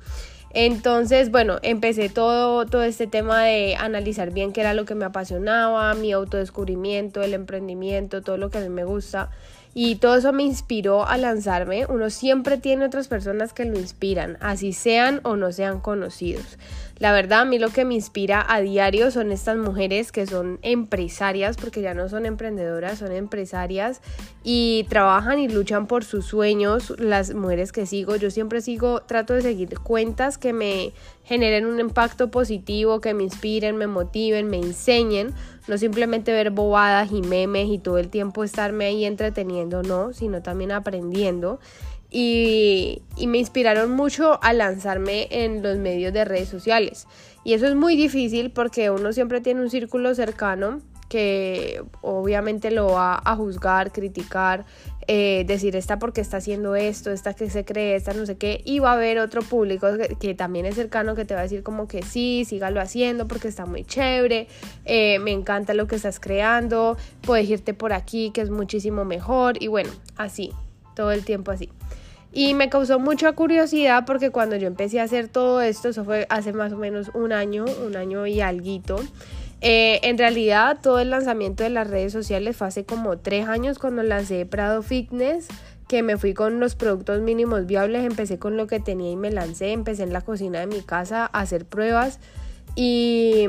Entonces, 0.53 1.31
bueno, 1.31 1.59
empecé 1.63 2.09
todo, 2.09 2.67
todo 2.67 2.83
este 2.83 3.07
tema 3.07 3.45
de 3.45 3.77
analizar 3.77 4.33
bien 4.33 4.53
qué 4.53 4.63
era 4.63 4.75
lo 4.75 4.85
que 4.85 4.97
me 4.97 5.05
apasionaba, 5.05 5.95
mi 5.95 6.13
autodescubrimiento, 6.13 7.23
el 7.23 7.35
emprendimiento, 7.35 8.21
todo 8.23 8.37
lo 8.37 8.51
que 8.51 8.59
a 8.59 8.61
mí 8.63 8.69
me 8.69 8.85
gusta. 8.85 9.31
Y 9.73 9.97
todo 9.97 10.17
eso 10.17 10.33
me 10.33 10.43
inspiró 10.43 11.07
a 11.07 11.17
lanzarme. 11.17 11.87
Uno 11.87 12.11
siempre 12.11 12.59
tiene 12.59 12.85
otras 12.85 13.09
personas 13.09 13.53
que 13.53 13.65
lo 13.65 13.79
inspiran, 13.79 14.37
así 14.41 14.73
sean 14.73 15.21
o 15.23 15.37
no 15.37 15.53
sean 15.53 15.81
conocidos. 15.81 16.59
La 17.01 17.13
verdad, 17.13 17.41
a 17.41 17.45
mí 17.47 17.59
lo 17.59 17.71
que 17.71 17.87
me 17.87 17.95
inspira 17.95 18.45
a 18.47 18.61
diario 18.61 19.11
son 19.11 19.33
estas 19.33 19.57
mujeres 19.57 20.13
que 20.13 20.27
son 20.27 20.59
empresarias, 20.61 21.57
porque 21.57 21.81
ya 21.81 21.95
no 21.95 22.11
son 22.11 22.27
emprendedoras, 22.27 22.99
son 22.99 23.13
empresarias 23.13 24.03
y 24.45 24.85
trabajan 24.91 25.39
y 25.39 25.49
luchan 25.49 25.87
por 25.87 26.05
sus 26.05 26.27
sueños. 26.27 26.93
Las 26.99 27.33
mujeres 27.33 27.73
que 27.73 27.87
sigo, 27.87 28.17
yo 28.17 28.31
siempre 28.31 28.61
sigo, 28.61 29.01
trato 29.01 29.33
de 29.33 29.41
seguir 29.41 29.79
cuentas 29.79 30.37
que 30.37 30.53
me 30.53 30.93
generen 31.25 31.65
un 31.65 31.81
impacto 31.81 32.31
positivo, 32.31 33.01
que 33.01 33.15
me 33.15 33.23
inspiren, 33.23 33.77
me 33.77 33.87
motiven, 33.87 34.51
me 34.51 34.59
enseñen. 34.59 35.33
No 35.69 35.79
simplemente 35.79 36.33
ver 36.33 36.51
bobadas 36.51 37.13
y 37.13 37.23
memes 37.23 37.69
y 37.69 37.79
todo 37.79 37.99
el 37.99 38.09
tiempo 38.09 38.45
estarme 38.45 38.87
ahí 38.87 39.05
entreteniendo, 39.05 39.83
no, 39.83 40.13
sino 40.13 40.43
también 40.43 40.73
aprendiendo 40.73 41.61
y, 42.11 43.03
me 43.27 43.39
inspiraron 43.39 43.93
mucho 43.93 44.43
a 44.43 44.53
lanzarme 44.53 45.29
en 45.31 45.63
los 45.63 45.79
medios 45.79 46.13
de 46.13 46.25
redes 46.25 46.49
sociales. 46.49 47.07
Y 47.45 47.55
eso 47.55 47.67
es 47.67 47.75
muy 47.75 47.97
difícil 47.97 48.51
porque 48.51 48.91
uno 48.91 49.13
siempre 49.13 49.41
tiene 49.41 49.61
un 49.61 49.71
círculo 49.71 50.15
cercano 50.15 50.81
que 51.11 51.83
obviamente 52.03 52.71
lo 52.71 52.93
va 52.93 53.21
a 53.23 53.35
juzgar, 53.35 53.91
criticar, 53.91 54.65
eh, 55.09 55.45
decir 55.45 55.75
esta 55.75 55.99
porque 55.99 56.21
está 56.21 56.37
haciendo 56.37 56.77
esto, 56.77 57.11
esta 57.11 57.35
que 57.35 57.51
se 57.51 57.65
cree, 57.65 57.97
esta 57.97 58.15
no 58.15 58.25
sé 58.27 58.37
qué, 58.37 58.63
y 58.65 58.79
va 58.79 58.93
a 58.93 58.95
haber 58.95 59.19
otro 59.19 59.43
público 59.43 59.89
que, 60.21 60.35
también 60.35 60.67
es 60.67 60.77
cercano 60.77 61.17
que 61.17 61.25
te 61.25 61.35
va 61.35 61.41
a 61.41 61.43
decir 61.43 61.65
como 61.65 61.89
que 61.89 62.03
sí, 62.03 62.45
sígalo 62.47 62.81
haciendo 62.81 63.27
porque 63.27 63.49
está 63.49 63.67
muy 63.67 63.85
chévere, 63.85 64.47
eh, 64.85 65.19
me 65.19 65.33
encanta 65.33 65.75
lo 65.75 65.89
que 65.89 65.97
estás 65.97 66.21
creando, 66.21 66.97
puedes 67.23 67.51
irte 67.51 67.75
por 67.75 67.93
aquí 67.93 68.31
que 68.31 68.41
es 68.43 68.51
muchísimo 68.51 69.05
mejor 69.05 69.61
y 69.61 69.67
bueno, 69.67 69.91
así, 70.17 70.53
todo 70.95 71.11
el 71.11 71.25
tiempo 71.25 71.51
así. 71.51 71.71
Y 72.33 72.55
me 72.55 72.69
causó 72.69 73.01
mucha 73.01 73.33
curiosidad 73.33 74.05
porque 74.07 74.31
cuando 74.31 74.55
yo 74.55 74.69
empecé 74.69 75.01
a 75.01 75.03
hacer 75.03 75.27
todo 75.27 75.61
esto, 75.61 75.89
eso 75.89 76.05
fue 76.05 76.29
hace 76.31 76.53
más 76.53 76.73
o 76.73 76.77
menos 76.77 77.11
un 77.15 77.33
año, 77.33 77.65
un 77.85 77.97
año 77.97 78.29
y 78.29 78.41
alguito. 78.41 79.01
Eh, 79.61 80.01
en 80.05 80.17
realidad 80.17 80.79
todo 80.83 80.99
el 81.01 81.11
lanzamiento 81.11 81.63
de 81.63 81.71
las 81.71 81.89
redes 81.89 82.13
sociales 82.13 82.57
fue 82.57 82.69
hace 82.69 82.85
como 82.85 83.19
tres 83.19 83.47
años 83.47 83.79
cuando 83.79 84.03
lancé 84.03 84.47
Prado 84.47 84.83
Fitness, 84.83 85.49
que 85.87 86.03
me 86.03 86.17
fui 86.17 86.35
con 86.35 86.61
los 86.61 86.77
productos 86.77 87.21
mínimos 87.21 87.67
viables, 87.67 88.05
empecé 88.05 88.39
con 88.39 88.57
lo 88.57 88.67
que 88.67 88.81
tenía 88.81 89.11
y 89.11 89.17
me 89.17 89.31
lancé, 89.31 89.73
empecé 89.73 90.05
en 90.05 90.13
la 90.13 90.23
cocina 90.23 90.61
de 90.61 90.67
mi 90.67 90.81
casa 90.81 91.29
a 91.33 91.41
hacer 91.41 91.67
pruebas 91.67 92.21
y 92.75 93.47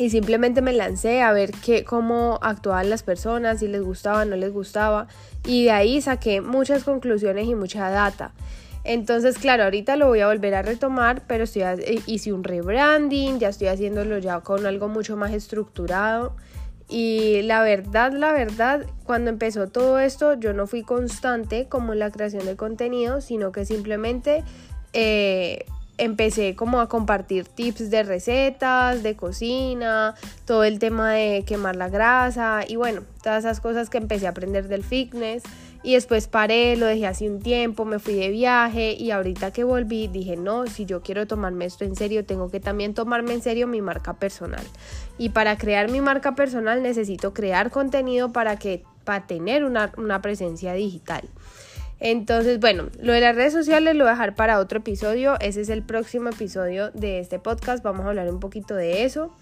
y 0.00 0.08
simplemente 0.08 0.62
me 0.62 0.72
lancé 0.72 1.20
a 1.20 1.30
ver 1.30 1.50
qué, 1.50 1.84
cómo 1.84 2.38
actuaban 2.40 2.88
las 2.88 3.02
personas, 3.02 3.60
si 3.60 3.68
les 3.68 3.82
gustaba, 3.82 4.24
no 4.24 4.34
les 4.34 4.50
gustaba. 4.50 5.08
Y 5.44 5.64
de 5.64 5.72
ahí 5.72 6.00
saqué 6.00 6.40
muchas 6.40 6.84
conclusiones 6.84 7.46
y 7.46 7.54
mucha 7.54 7.90
data. 7.90 8.32
Entonces, 8.84 9.38
claro, 9.38 9.64
ahorita 9.64 9.96
lo 9.96 10.06
voy 10.06 10.20
a 10.20 10.28
volver 10.28 10.54
a 10.54 10.62
retomar, 10.62 11.22
pero 11.26 11.44
estoy, 11.44 11.62
hice 12.06 12.32
un 12.32 12.44
rebranding, 12.44 13.38
ya 13.38 13.50
estoy 13.50 13.68
haciéndolo 13.68 14.18
ya 14.18 14.40
con 14.40 14.64
algo 14.64 14.88
mucho 14.88 15.16
más 15.16 15.32
estructurado 15.32 16.34
Y 16.88 17.42
la 17.42 17.62
verdad, 17.62 18.12
la 18.12 18.32
verdad, 18.32 18.86
cuando 19.04 19.30
empezó 19.30 19.68
todo 19.68 19.98
esto, 20.00 20.34
yo 20.34 20.52
no 20.54 20.66
fui 20.66 20.82
constante 20.82 21.68
como 21.68 21.92
en 21.92 22.00
la 22.00 22.10
creación 22.10 22.46
de 22.46 22.56
contenido, 22.56 23.20
sino 23.20 23.52
que 23.52 23.64
simplemente 23.64 24.42
eh, 24.92 25.66
empecé 25.98 26.56
como 26.56 26.80
a 26.80 26.88
compartir 26.88 27.46
tips 27.46 27.90
de 27.90 28.02
recetas, 28.02 29.02
de 29.02 29.14
cocina, 29.16 30.14
todo 30.46 30.64
el 30.64 30.78
tema 30.78 31.12
de 31.12 31.44
quemar 31.46 31.76
la 31.76 31.88
grasa 31.88 32.62
y 32.66 32.76
bueno, 32.76 33.02
todas 33.22 33.44
esas 33.44 33.60
cosas 33.60 33.90
que 33.90 33.98
empecé 33.98 34.26
a 34.26 34.30
aprender 34.30 34.66
del 34.66 34.82
fitness. 34.82 35.42
Y 35.82 35.94
después 35.94 36.28
paré, 36.28 36.76
lo 36.76 36.86
dejé 36.86 37.06
hace 37.06 37.28
un 37.28 37.40
tiempo, 37.40 37.86
me 37.86 37.98
fui 37.98 38.14
de 38.14 38.28
viaje 38.28 38.92
y 38.92 39.12
ahorita 39.12 39.50
que 39.50 39.64
volví 39.64 40.08
dije, 40.08 40.36
no, 40.36 40.66
si 40.66 40.84
yo 40.84 41.00
quiero 41.00 41.26
tomarme 41.26 41.64
esto 41.64 41.84
en 41.84 41.96
serio, 41.96 42.24
tengo 42.24 42.50
que 42.50 42.60
también 42.60 42.92
tomarme 42.92 43.32
en 43.32 43.40
serio 43.40 43.66
mi 43.66 43.80
marca 43.80 44.14
personal. 44.14 44.64
Y 45.16 45.30
para 45.30 45.56
crear 45.56 45.90
mi 45.90 46.02
marca 46.02 46.34
personal 46.34 46.82
necesito 46.82 47.32
crear 47.32 47.70
contenido 47.70 48.30
para, 48.30 48.56
que, 48.56 48.84
para 49.04 49.26
tener 49.26 49.64
una, 49.64 49.90
una 49.96 50.20
presencia 50.20 50.74
digital. 50.74 51.22
Entonces, 51.98 52.60
bueno, 52.60 52.88
lo 53.00 53.12
de 53.12 53.20
las 53.20 53.36
redes 53.36 53.52
sociales 53.52 53.94
lo 53.94 54.04
voy 54.04 54.08
a 54.08 54.12
dejar 54.12 54.34
para 54.34 54.58
otro 54.58 54.78
episodio. 54.78 55.38
Ese 55.40 55.62
es 55.62 55.68
el 55.68 55.82
próximo 55.82 56.30
episodio 56.30 56.90
de 56.92 57.20
este 57.20 57.38
podcast. 57.38 57.82
Vamos 57.82 58.06
a 58.06 58.08
hablar 58.08 58.28
un 58.30 58.40
poquito 58.40 58.74
de 58.74 59.04
eso, 59.04 59.34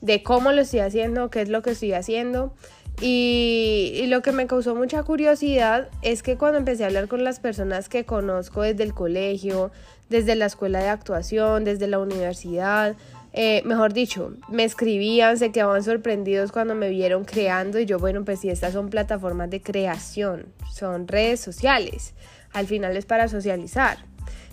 de 0.00 0.22
cómo 0.22 0.52
lo 0.52 0.62
estoy 0.62 0.80
haciendo, 0.80 1.28
qué 1.30 1.42
es 1.42 1.48
lo 1.48 1.62
que 1.62 1.70
estoy 1.70 1.92
haciendo. 1.92 2.52
Y, 3.00 4.04
lo 4.08 4.22
que 4.22 4.32
me 4.32 4.46
causó 4.46 4.74
mucha 4.74 5.02
curiosidad 5.02 5.88
es 6.02 6.22
que 6.22 6.36
cuando 6.36 6.58
empecé 6.58 6.84
a 6.84 6.86
hablar 6.86 7.08
con 7.08 7.24
las 7.24 7.40
personas 7.40 7.88
que 7.88 8.04
conozco 8.04 8.62
desde 8.62 8.84
el 8.84 8.94
colegio, 8.94 9.72
desde 10.08 10.36
la 10.36 10.46
escuela 10.46 10.80
de 10.80 10.88
actuación, 10.88 11.64
desde 11.64 11.88
la 11.88 11.98
universidad, 11.98 12.94
eh, 13.32 13.62
mejor 13.64 13.92
dicho, 13.92 14.32
me 14.48 14.62
escribían, 14.62 15.38
se 15.38 15.50
quedaban 15.50 15.82
sorprendidos 15.82 16.52
cuando 16.52 16.76
me 16.76 16.88
vieron 16.88 17.24
creando 17.24 17.80
y 17.80 17.86
yo, 17.86 17.98
bueno, 17.98 18.24
pues 18.24 18.40
si 18.40 18.48
estas 18.48 18.74
son 18.74 18.90
plataformas 18.90 19.50
de 19.50 19.60
creación, 19.60 20.46
son 20.72 21.08
redes 21.08 21.40
sociales, 21.40 22.14
al 22.52 22.68
final 22.68 22.96
es 22.96 23.06
para 23.06 23.26
socializar. 23.26 23.98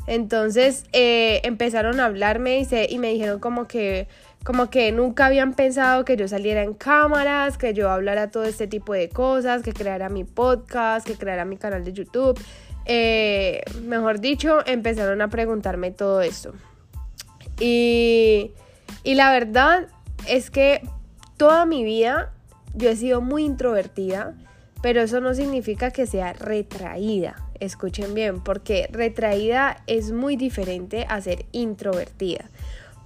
Entonces 0.07 0.85
eh, 0.93 1.41
empezaron 1.43 1.99
a 1.99 2.05
hablarme 2.05 2.65
y, 2.89 2.97
me 2.97 3.09
dijeron 3.09 3.39
como 3.39 3.67
que, 3.67 4.07
como 4.43 4.69
que 4.69 4.91
nunca 4.91 5.27
habían 5.27 5.53
pensado 5.53 6.05
que 6.05 6.17
yo 6.17 6.27
saliera 6.27 6.63
en 6.63 6.73
cámaras, 6.73 7.57
que 7.57 7.73
yo 7.73 7.89
hablara 7.89 8.31
todo 8.31 8.43
este 8.43 8.67
tipo 8.67 8.93
de 8.93 9.09
cosas, 9.09 9.61
que 9.61 9.73
creara 9.73 10.09
mi 10.09 10.23
podcast, 10.23 11.05
que 11.05 11.15
creara 11.15 11.45
mi 11.45 11.57
canal 11.57 11.83
de 11.83 11.93
YouTube. 11.93 12.39
Eh, 12.85 13.61
mejor 13.83 14.19
dicho, 14.19 14.65
empezaron 14.65 15.21
a 15.21 15.29
preguntarme 15.29 15.91
todo 15.91 16.21
esto. 16.21 16.53
Y 17.59 18.53
la 19.05 19.31
verdad 19.31 19.87
es 20.27 20.49
que 20.49 20.81
toda 21.37 21.65
mi 21.65 21.83
vida 21.83 22.31
yo 22.73 22.89
he 22.89 22.95
sido 22.95 23.21
muy 23.21 23.43
introvertida, 23.43 24.33
pero 24.81 25.01
eso 25.01 25.21
no 25.21 25.33
significa 25.33 25.91
que 25.91 26.07
sea 26.07 26.33
retraída. 26.33 27.35
Escuchen 27.61 28.13
bien, 28.13 28.41
porque 28.41 28.89
retraída 28.91 29.83
es 29.87 30.11
muy 30.11 30.35
diferente 30.35 31.05
a 31.07 31.21
ser 31.21 31.45
introvertida. 31.53 32.49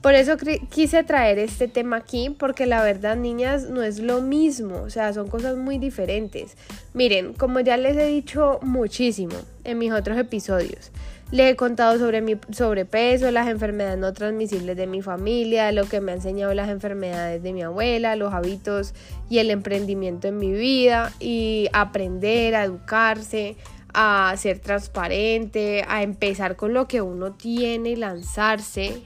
Por 0.01 0.13
eso 0.13 0.37
quise 0.69 1.03
traer 1.03 1.39
este 1.39 1.67
tema 1.67 1.97
aquí, 1.97 2.29
porque 2.29 2.65
la 2.65 2.83
verdad, 2.83 3.17
niñas, 3.17 3.69
no 3.69 3.83
es 3.83 3.99
lo 3.99 4.21
mismo, 4.21 4.81
o 4.81 4.89
sea, 4.89 5.11
son 5.13 5.27
cosas 5.27 5.57
muy 5.57 5.77
diferentes. 5.77 6.55
Miren, 6.93 7.33
como 7.33 7.59
ya 7.59 7.75
les 7.75 7.97
he 7.97 8.05
dicho 8.05 8.59
muchísimo 8.61 9.35
en 9.63 9.77
mis 9.77 9.91
otros 9.91 10.17
episodios, 10.17 10.91
les 11.31 11.51
he 11.51 11.55
contado 11.55 11.97
sobre 11.97 12.21
mi 12.21 12.37
sobrepeso, 12.51 13.31
las 13.31 13.47
enfermedades 13.47 13.97
no 13.97 14.13
transmisibles 14.13 14.77
de 14.77 14.85
mi 14.85 15.01
familia, 15.01 15.71
lo 15.71 15.85
que 15.85 15.99
me 15.99 16.11
han 16.11 16.19
enseñado 16.19 16.53
las 16.53 16.69
enfermedades 16.69 17.41
de 17.41 17.51
mi 17.51 17.63
abuela, 17.63 18.15
los 18.15 18.31
hábitos 18.31 18.93
y 19.27 19.39
el 19.39 19.49
emprendimiento 19.49 20.27
en 20.27 20.37
mi 20.37 20.51
vida 20.53 21.11
y 21.19 21.67
aprender 21.73 22.53
a 22.53 22.63
educarse, 22.63 23.57
a 23.95 24.35
ser 24.37 24.59
transparente, 24.59 25.85
a 25.87 26.03
empezar 26.03 26.55
con 26.55 26.73
lo 26.73 26.87
que 26.87 27.01
uno 27.01 27.31
tiene, 27.33 27.95
lanzarse. 27.95 29.01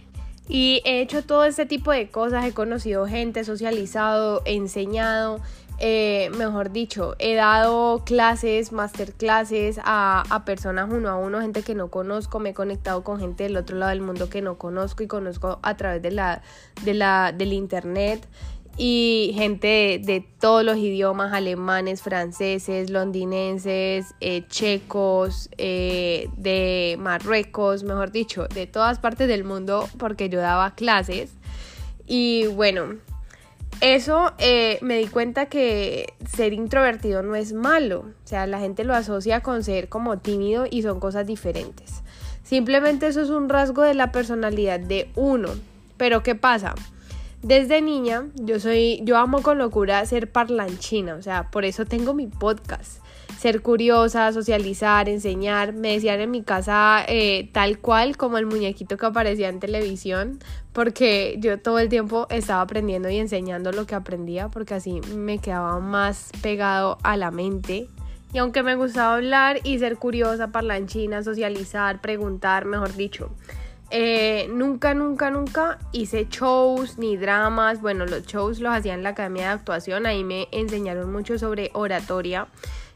Y 0.47 0.81
he 0.83 1.01
hecho 1.01 1.23
todo 1.23 1.45
este 1.45 1.67
tipo 1.67 1.91
de 1.91 2.09
cosas, 2.09 2.43
he 2.45 2.53
conocido 2.53 3.05
gente, 3.05 3.43
socializado, 3.43 4.41
he 4.45 4.55
enseñado, 4.55 5.39
eh, 5.77 6.31
mejor 6.37 6.71
dicho, 6.71 7.15
he 7.19 7.35
dado 7.35 8.03
clases, 8.03 8.71
masterclasses 8.71 9.79
a, 9.83 10.23
a 10.29 10.45
personas 10.45 10.89
uno 10.91 11.07
a 11.07 11.17
uno, 11.17 11.39
gente 11.39 11.61
que 11.61 11.75
no 11.75 11.89
conozco, 11.89 12.39
me 12.39 12.49
he 12.49 12.53
conectado 12.55 13.03
con 13.03 13.19
gente 13.19 13.43
del 13.43 13.57
otro 13.57 13.77
lado 13.77 13.91
del 13.91 14.01
mundo 14.01 14.27
que 14.27 14.41
no 14.41 14.57
conozco 14.57 15.03
y 15.03 15.07
conozco 15.07 15.59
a 15.61 15.77
través 15.77 16.01
de 16.01 16.11
la, 16.11 16.41
de 16.83 16.95
la, 16.95 17.31
del 17.31 17.53
internet 17.53 18.27
y 18.77 19.31
gente 19.35 20.01
de, 20.03 20.25
todos 20.39 20.63
los 20.63 20.77
idiomas, 20.77 21.33
alemanes, 21.33 22.01
franceses, 22.01 22.89
londinenses, 22.89 24.15
eh, 24.21 24.45
checos, 24.47 25.49
eh, 25.57 26.29
de 26.37 26.97
Marruecos, 26.99 27.83
mejor 27.83 28.11
dicho, 28.11 28.47
de 28.47 28.67
todas 28.67 28.99
partes 28.99 29.27
del 29.27 29.43
mundo 29.43 29.87
porque 29.97 30.29
yo 30.29 30.39
daba 30.39 30.75
clases. 30.75 31.31
Y 32.07 32.47
bueno, 32.47 32.95
eso 33.81 34.33
eh, 34.37 34.79
me 34.81 34.97
di 34.97 35.07
cuenta 35.07 35.47
que 35.47 36.13
ser 36.25 36.53
introvertido 36.53 37.21
no 37.21 37.35
es 37.35 37.53
malo, 37.53 37.99
o 37.99 38.27
sea, 38.27 38.47
la 38.47 38.59
gente 38.59 38.83
lo 38.83 38.93
asocia 38.93 39.41
con 39.41 39.63
ser 39.63 39.89
como 39.89 40.19
tímido 40.19 40.65
y 40.69 40.81
son 40.81 40.99
cosas 40.99 41.27
diferentes. 41.27 42.01
Simplemente 42.43 43.07
eso 43.07 43.21
es 43.21 43.29
un 43.29 43.47
rasgo 43.47 43.83
de 43.83 43.93
la 43.93 44.11
personalidad 44.11 44.79
de 44.79 45.09
uno. 45.15 45.49
Pero 45.97 46.23
¿qué 46.23 46.33
pasa? 46.33 46.73
Desde 47.41 47.81
niña 47.81 48.25
yo 48.35 48.59
soy, 48.59 48.99
yo 49.03 49.17
amo 49.17 49.41
con 49.41 49.57
locura 49.57 50.05
ser 50.05 50.31
parlanchina, 50.31 51.15
o 51.15 51.21
sea, 51.21 51.49
por 51.51 51.65
eso 51.65 51.85
tengo 51.85 52.13
mi 52.13 52.27
podcast 52.27 53.01
ser 53.39 53.61
curiosa, 53.61 54.33
socializar, 54.33 55.07
enseñar. 55.07 55.71
Me 55.71 55.93
decían 55.93 56.19
en 56.19 56.29
mi 56.29 56.43
casa 56.43 57.05
eh, 57.07 57.49
tal 57.53 57.79
cual 57.79 58.17
como 58.17 58.37
el 58.37 58.45
muñequito 58.45 58.97
que 58.97 59.05
aparecía 59.05 59.47
en 59.47 59.61
televisión, 59.61 60.39
porque 60.73 61.37
yo 61.39 61.57
todo 61.57 61.79
el 61.79 61.87
tiempo 61.87 62.27
estaba 62.29 62.59
aprendiendo 62.59 63.09
y 63.09 63.17
enseñando 63.17 63.71
lo 63.71 63.85
que 63.85 63.95
aprendía, 63.95 64.49
porque 64.49 64.73
así 64.73 64.99
me 65.15 65.39
quedaba 65.39 65.79
más 65.79 66.31
pegado 66.41 66.97
a 67.03 67.15
la 67.15 67.31
mente. 67.31 67.87
Y 68.33 68.39
aunque 68.39 68.61
me 68.61 68.75
gustaba 68.75 69.15
hablar 69.15 69.61
y 69.63 69.79
ser 69.79 69.95
curiosa, 69.95 70.51
parlanchina, 70.51 71.23
socializar, 71.23 72.01
preguntar, 72.01 72.65
mejor 72.65 72.93
dicho, 72.95 73.29
eh, 73.91 74.47
nunca, 74.53 74.93
nunca, 74.93 75.31
nunca 75.31 75.79
hice 75.91 76.27
shows 76.29 76.97
ni 76.97 77.17
dramas. 77.17 77.81
Bueno, 77.81 78.05
los 78.05 78.25
shows 78.25 78.59
los 78.59 78.73
hacía 78.73 78.93
en 78.93 79.03
la 79.03 79.09
Academia 79.09 79.47
de 79.47 79.53
Actuación. 79.53 80.05
Ahí 80.05 80.23
me 80.23 80.47
enseñaron 80.51 81.11
mucho 81.11 81.39
sobre 81.39 81.71
oratoria. 81.73 82.47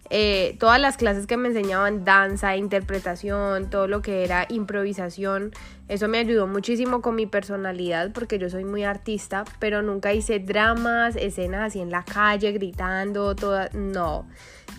Eh, 0.10 0.58
todas 0.60 0.80
las 0.80 0.98
clases 0.98 1.26
que 1.26 1.38
me 1.38 1.48
enseñaban 1.48 2.06
danza, 2.06 2.56
interpretación, 2.56 3.70
todo 3.70 3.88
lo 3.88 4.02
que 4.02 4.24
era 4.24 4.46
improvisación, 4.50 5.54
eso 5.88 6.08
me 6.08 6.20
ayudó 6.20 6.46
muchísimo 6.46 7.02
con 7.02 7.16
mi 7.16 7.26
personalidad 7.26 8.12
porque 8.12 8.38
yo 8.38 8.50
soy 8.50 8.64
muy 8.66 8.84
artista, 8.84 9.46
pero 9.60 9.82
nunca 9.82 10.14
hice 10.14 10.40
dramas, 10.40 11.16
escenas 11.16 11.62
así 11.62 11.80
en 11.80 11.90
la 11.90 12.04
calle 12.04 12.52
gritando, 12.52 13.34
toda, 13.34 13.70
no 13.74 14.28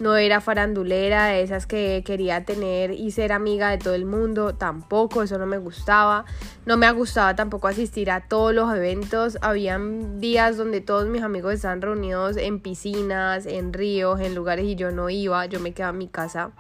no 0.01 0.17
era 0.17 0.41
farandulera, 0.41 1.27
de 1.27 1.43
esas 1.43 1.67
que 1.67 2.03
quería 2.05 2.45
tener 2.45 2.91
y 2.93 3.11
ser 3.11 3.33
amiga 3.33 3.71
de 3.71 3.79
todo 3.79 3.95
el 3.95 4.05
mundo, 4.05 4.55
tampoco, 4.55 5.23
eso 5.23 5.39
no 5.39 5.47
me 5.47 5.59
gustaba. 5.59 6.25
No 6.67 6.77
me 6.77 6.91
gustaba 6.93 7.37
tampoco 7.37 7.69
asistir 7.69 8.11
a 8.11 8.27
todos 8.27 8.55
los 8.55 8.75
eventos. 8.75 9.39
Habían 9.41 10.21
días 10.21 10.57
donde 10.57 10.81
todos 10.81 11.09
mis 11.09 11.23
amigos 11.23 11.55
estaban 11.55 11.83
reunidos 11.83 12.37
en 12.37 12.61
piscinas, 12.61 13.47
en 13.47 13.73
ríos, 13.73 14.21
en 14.21 14.35
lugares 14.35 14.65
y 14.65 14.75
yo 14.75 14.91
no 14.91 15.11
iba, 15.11 15.47
yo 15.47 15.61
me 15.61 15.73
quedaba 15.73 15.93
en 15.93 15.99
mi 15.99 16.09
casa. 16.09 16.51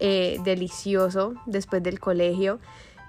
Eh, 0.00 0.38
delicioso 0.44 1.34
después 1.46 1.82
del 1.82 1.98
colegio. 1.98 2.60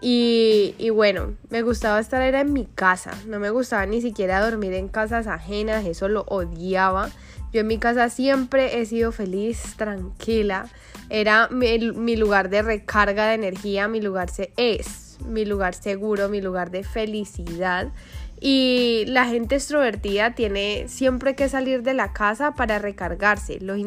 Y, 0.01 0.73
y, 0.79 0.89
bueno, 0.89 1.35
me 1.49 1.61
gustaba 1.61 1.99
estar 1.99 2.21
era 2.23 2.41
en 2.41 2.51
mi 2.51 2.65
casa, 2.65 3.11
no 3.27 3.39
me 3.39 3.51
gustaba 3.51 3.85
ni 3.85 4.01
siquiera 4.01 4.43
dormir 4.43 4.73
en 4.73 4.87
casas 4.87 5.27
ajenas, 5.27 5.85
eso 5.85 6.07
lo 6.07 6.23
odiaba. 6.23 7.11
Yo 7.51 7.61
en 7.61 7.67
mi 7.67 7.77
casa 7.77 8.09
siempre 8.09 8.79
he 8.79 8.85
sido 8.85 9.11
feliz, 9.11 9.75
tranquila. 9.75 10.67
Era 11.09 11.47
mi, 11.49 12.15
lugar 12.15 12.49
de 12.49 12.61
recarga 12.61 13.27
de 13.27 13.33
energía, 13.33 13.87
mi 13.87 14.01
lugar 14.01 14.29
se 14.29 14.53
es, 14.57 15.17
mi 15.25 15.45
lugar 15.45 15.73
seguro, 15.73 16.29
mi 16.29 16.41
lugar 16.41 16.69
de 16.69 16.83
felicidad. 16.83 17.91
Y 18.39 19.05
la 19.07 19.25
gente 19.25 19.55
extrovertida 19.55 20.35
tiene 20.35 20.85
siempre 20.87 21.35
que 21.35 21.49
salir 21.49 21.81
de 21.81 21.93
la 21.93 22.13
casa 22.13 22.53
para 22.53 22.79
recargarse. 22.79 23.59
Los, 23.59 23.79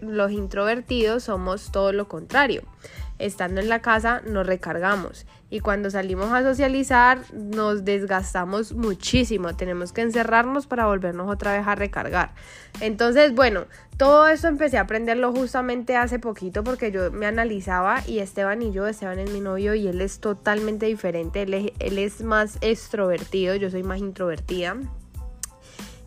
los 0.00 0.32
introvertidos 0.32 1.24
somos 1.24 1.70
todo 1.70 1.92
lo 1.92 2.08
contrario 2.08 2.62
estando 3.20 3.60
en 3.60 3.68
la 3.68 3.80
casa 3.80 4.22
nos 4.26 4.46
recargamos 4.46 5.26
y 5.50 5.60
cuando 5.60 5.90
salimos 5.90 6.32
a 6.32 6.42
socializar 6.42 7.22
nos 7.34 7.84
desgastamos 7.84 8.72
muchísimo, 8.72 9.56
tenemos 9.56 9.92
que 9.92 10.02
encerrarnos 10.02 10.68
para 10.68 10.86
volvernos 10.86 11.28
otra 11.28 11.58
vez 11.58 11.66
a 11.66 11.74
recargar. 11.74 12.32
Entonces, 12.80 13.34
bueno, 13.34 13.64
todo 13.96 14.28
esto 14.28 14.46
empecé 14.46 14.78
a 14.78 14.82
aprenderlo 14.82 15.32
justamente 15.32 15.96
hace 15.96 16.20
poquito 16.20 16.62
porque 16.62 16.92
yo 16.92 17.10
me 17.10 17.26
analizaba 17.26 18.02
y 18.06 18.20
Esteban 18.20 18.62
y 18.62 18.70
yo, 18.70 18.86
Esteban 18.86 19.18
es 19.18 19.30
mi 19.32 19.40
novio 19.40 19.74
y 19.74 19.88
él 19.88 20.00
es 20.00 20.20
totalmente 20.20 20.86
diferente, 20.86 21.42
él 21.42 21.54
es, 21.54 21.72
él 21.80 21.98
es 21.98 22.22
más 22.22 22.58
extrovertido, 22.60 23.56
yo 23.56 23.70
soy 23.70 23.82
más 23.82 23.98
introvertida. 23.98 24.76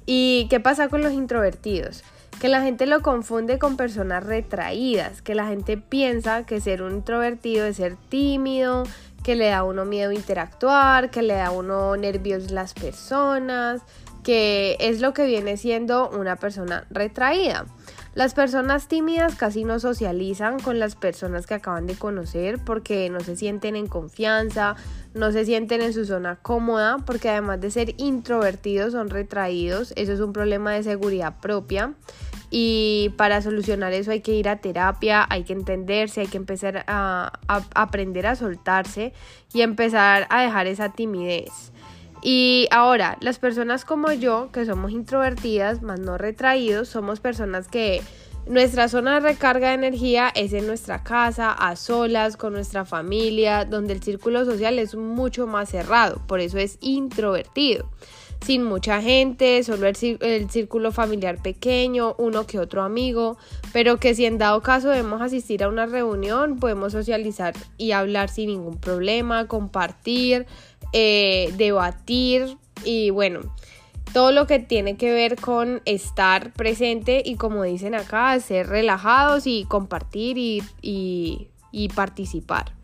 ¿Y 0.05 0.47
qué 0.49 0.59
pasa 0.59 0.87
con 0.87 1.01
los 1.01 1.13
introvertidos? 1.13 2.03
Que 2.41 2.49
la 2.49 2.61
gente 2.61 2.85
lo 2.87 3.01
confunde 3.01 3.59
con 3.59 3.77
personas 3.77 4.25
retraídas, 4.25 5.21
que 5.21 5.35
la 5.35 5.47
gente 5.47 5.77
piensa 5.77 6.45
que 6.45 6.59
ser 6.59 6.81
un 6.81 6.93
introvertido 6.95 7.65
es 7.65 7.77
ser 7.77 7.95
tímido, 8.09 8.83
que 9.23 9.35
le 9.35 9.47
da 9.47 9.59
a 9.59 9.63
uno 9.63 9.85
miedo 9.85 10.11
interactuar, 10.11 11.09
que 11.09 11.21
le 11.21 11.35
da 11.35 11.47
a 11.47 11.51
uno 11.51 11.95
nervios 11.95 12.51
las 12.51 12.73
personas, 12.73 13.81
que 14.23 14.77
es 14.79 15.01
lo 15.01 15.13
que 15.13 15.25
viene 15.25 15.57
siendo 15.57 16.09
una 16.09 16.35
persona 16.35 16.85
retraída. 16.89 17.65
Las 18.15 18.35
personas 18.35 18.87
tímidas 18.87 19.35
casi 19.35 19.63
no 19.63 19.79
socializan 19.79 20.59
con 20.59 20.77
las 20.77 20.95
personas 20.95 21.47
que 21.47 21.55
acaban 21.55 21.87
de 21.87 21.95
conocer 21.95 22.59
porque 22.63 23.09
no 23.09 23.19
se 23.21 23.35
sienten 23.35 23.75
en 23.75 23.87
confianza, 23.87 24.75
no 25.15 25.31
se 25.31 25.45
sienten 25.45 25.81
en 25.81 25.93
su 25.93 26.05
zona 26.05 26.35
cómoda, 26.35 26.97
porque 27.05 27.29
además 27.29 27.59
de 27.59 27.71
ser 27.71 27.95
introvertidos 27.97 28.93
son 28.93 29.09
retraídos. 29.09 29.93
Eso 29.95 30.13
es 30.13 30.19
un 30.19 30.31
problema 30.31 30.73
de 30.73 30.83
seguridad 30.83 31.39
propia. 31.41 31.93
Y 32.55 33.09
para 33.17 33.41
solucionar 33.41 33.93
eso 33.93 34.11
hay 34.11 34.21
que 34.21 34.35
ir 34.35 34.47
a 34.47 34.57
terapia, 34.57 35.25
hay 35.27 35.43
que 35.43 35.53
entenderse, 35.53 36.21
hay 36.21 36.27
que 36.27 36.37
empezar 36.37 36.83
a, 36.85 37.39
aprender 37.73 38.27
a 38.27 38.35
soltarse 38.35 39.11
y 39.55 39.63
empezar 39.63 40.27
a 40.29 40.43
dejar 40.43 40.67
esa 40.67 40.89
timidez. 40.89 41.71
Y 42.21 42.67
ahora, 42.69 43.17
las 43.21 43.39
personas 43.39 43.85
como 43.85 44.11
yo, 44.11 44.51
que 44.51 44.65
somos 44.65 44.91
introvertidas, 44.91 45.81
más 45.81 45.99
no 45.99 46.19
retraídos, 46.19 46.89
somos 46.89 47.19
personas 47.19 47.67
que 47.67 48.03
nuestra 48.45 48.87
zona 48.87 49.15
de 49.15 49.31
recarga 49.31 49.69
de 49.69 49.73
energía 49.73 50.31
es 50.35 50.53
en 50.53 50.67
nuestra 50.67 51.03
casa, 51.03 51.51
a 51.51 51.75
solas, 51.75 52.37
con 52.37 52.53
nuestra 52.53 52.85
familia, 52.85 53.65
donde 53.65 53.93
el 53.93 54.03
círculo 54.03 54.45
social 54.45 54.77
es 54.77 54.93
mucho 54.93 55.47
más 55.47 55.69
cerrado, 55.69 56.21
por 56.27 56.39
eso 56.39 56.59
es 56.59 56.77
introvertido 56.81 57.89
sin 58.41 58.63
mucha 58.63 59.01
gente, 59.01 59.63
solo 59.63 59.87
el, 59.87 59.95
círculo 60.49 60.91
familiar 60.91 61.41
pequeño, 61.41 62.15
uno 62.17 62.45
que 62.45 62.59
otro 62.59 62.83
amigo, 62.83 63.37
pero 63.71 63.97
que 63.97 64.15
si 64.15 64.25
en 64.25 64.37
dado 64.37 64.61
caso 64.61 64.89
debemos 64.89 65.21
asistir 65.21 65.63
a 65.63 65.69
una 65.69 65.85
reunión, 65.85 66.59
podemos 66.59 66.91
socializar 66.91 67.53
y 67.77 67.91
hablar 67.91 68.29
sin 68.29 68.47
ningún 68.49 68.77
problema, 68.77 69.47
compartir, 69.47 70.45
eh, 70.91 71.53
debatir 71.57 72.57
y 72.83 73.09
bueno, 73.09 73.41
todo 74.13 74.31
lo 74.31 74.45
que 74.45 74.59
tiene 74.59 74.97
que 74.97 75.11
ver 75.11 75.37
con 75.37 75.81
estar 75.85 76.51
presente 76.53 77.23
y 77.25 77.35
como 77.35 77.63
dicen 77.63 77.95
acá, 77.95 78.39
ser 78.39 78.67
relajados 78.67 79.47
y 79.47 79.65
compartir 79.65 80.37
y 80.37 81.89
participar. 81.95 82.82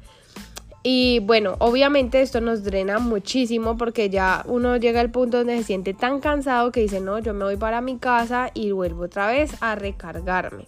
Y 0.81 1.19
bueno, 1.19 1.55
obviamente 1.59 2.21
esto 2.21 2.39
nos 2.39 2.63
drena 2.63 2.99
muchísimo 2.99 3.77
porque 3.77 4.09
ya 4.09 4.43
uno 4.47 4.77
llega 4.77 5.01
al 5.01 5.11
punto 5.11 5.39
donde 5.39 5.57
se 5.57 5.63
siente 5.63 5.93
tan 5.93 6.21
cansado 6.21 6.71
que 6.71 6.81
dice, 6.81 7.01
no, 7.01 7.19
yo 7.19 7.33
me 7.33 7.43
voy 7.43 7.57
para 7.57 7.81
mi 7.81 7.97
casa 7.97 8.49
y 8.53 8.71
vuelvo 8.71 9.03
otra 9.03 9.27
vez 9.27 9.61
a 9.61 9.75
recargarme. 9.75 10.67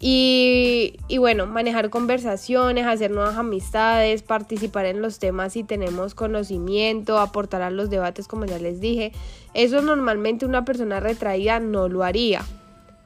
Y, 0.00 0.98
y, 1.08 1.18
bueno, 1.18 1.46
manejar 1.46 1.88
conversaciones, 1.88 2.84
hacer 2.84 3.10
nuevas 3.10 3.36
amistades, 3.36 4.22
participar 4.22 4.86
en 4.86 5.00
los 5.00 5.18
temas 5.18 5.54
si 5.54 5.64
tenemos 5.64 6.14
conocimiento, 6.14 7.18
aportar 7.18 7.62
a 7.62 7.70
los 7.70 7.90
debates 7.90 8.28
como 8.28 8.44
ya 8.44 8.58
les 8.58 8.80
dije. 8.80 9.12
Eso 9.54 9.80
normalmente 9.80 10.44
una 10.44 10.64
persona 10.64 11.00
retraída 11.00 11.58
no 11.58 11.88
lo 11.88 12.04
haría. 12.04 12.42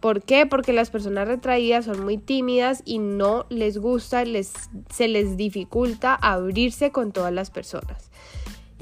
¿Por 0.01 0.23
qué? 0.23 0.47
Porque 0.47 0.73
las 0.73 0.91
personas 0.91 1.27
retraídas 1.27 1.87
son 1.87 2.05
muy 2.05 2.19
tímidas 2.19 2.83
y 2.85 2.99
no 2.99 3.47
les 3.49 3.79
gusta, 3.79 4.25
les, 4.25 4.53
se 4.95 5.09
les 5.09 5.37
dificulta 5.37 6.15
abrirse 6.15 6.93
con 6.93 7.13
todas 7.13 7.33
las 7.33 7.51
personas. 7.51 8.11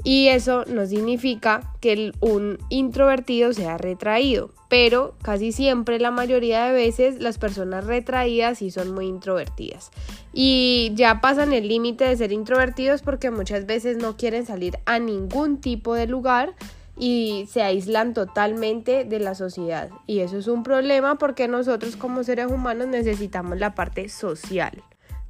Y 0.03 0.27
eso 0.27 0.63
no 0.65 0.85
significa 0.85 1.73
que 1.81 2.13
un 2.21 2.59
introvertido 2.69 3.51
sea 3.51 3.77
retraído, 3.77 4.51
pero 4.69 5.15
casi 5.21 5.51
siempre, 5.51 5.99
la 5.99 6.11
mayoría 6.11 6.65
de 6.65 6.71
veces, 6.71 7.19
las 7.19 7.37
personas 7.37 7.85
retraídas 7.85 8.59
sí 8.59 8.71
son 8.71 8.93
muy 8.93 9.07
introvertidas. 9.07 9.91
Y 10.33 10.91
ya 10.93 11.19
pasan 11.19 11.51
el 11.51 11.67
límite 11.67 12.05
de 12.05 12.15
ser 12.15 12.31
introvertidos 12.31 13.01
porque 13.01 13.31
muchas 13.31 13.65
veces 13.65 13.97
no 13.97 14.17
quieren 14.17 14.45
salir 14.45 14.77
a 14.85 14.99
ningún 14.99 15.59
tipo 15.59 15.95
de 15.95 16.07
lugar 16.07 16.53
y 16.99 17.47
se 17.49 17.61
aíslan 17.61 18.13
totalmente 18.13 19.05
de 19.05 19.19
la 19.19 19.35
sociedad. 19.35 19.89
Y 20.05 20.19
eso 20.19 20.37
es 20.37 20.47
un 20.47 20.63
problema 20.63 21.17
porque 21.17 21.47
nosotros 21.47 21.95
como 21.95 22.23
seres 22.23 22.47
humanos 22.47 22.87
necesitamos 22.87 23.59
la 23.59 23.75
parte 23.75 24.09
social. 24.09 24.83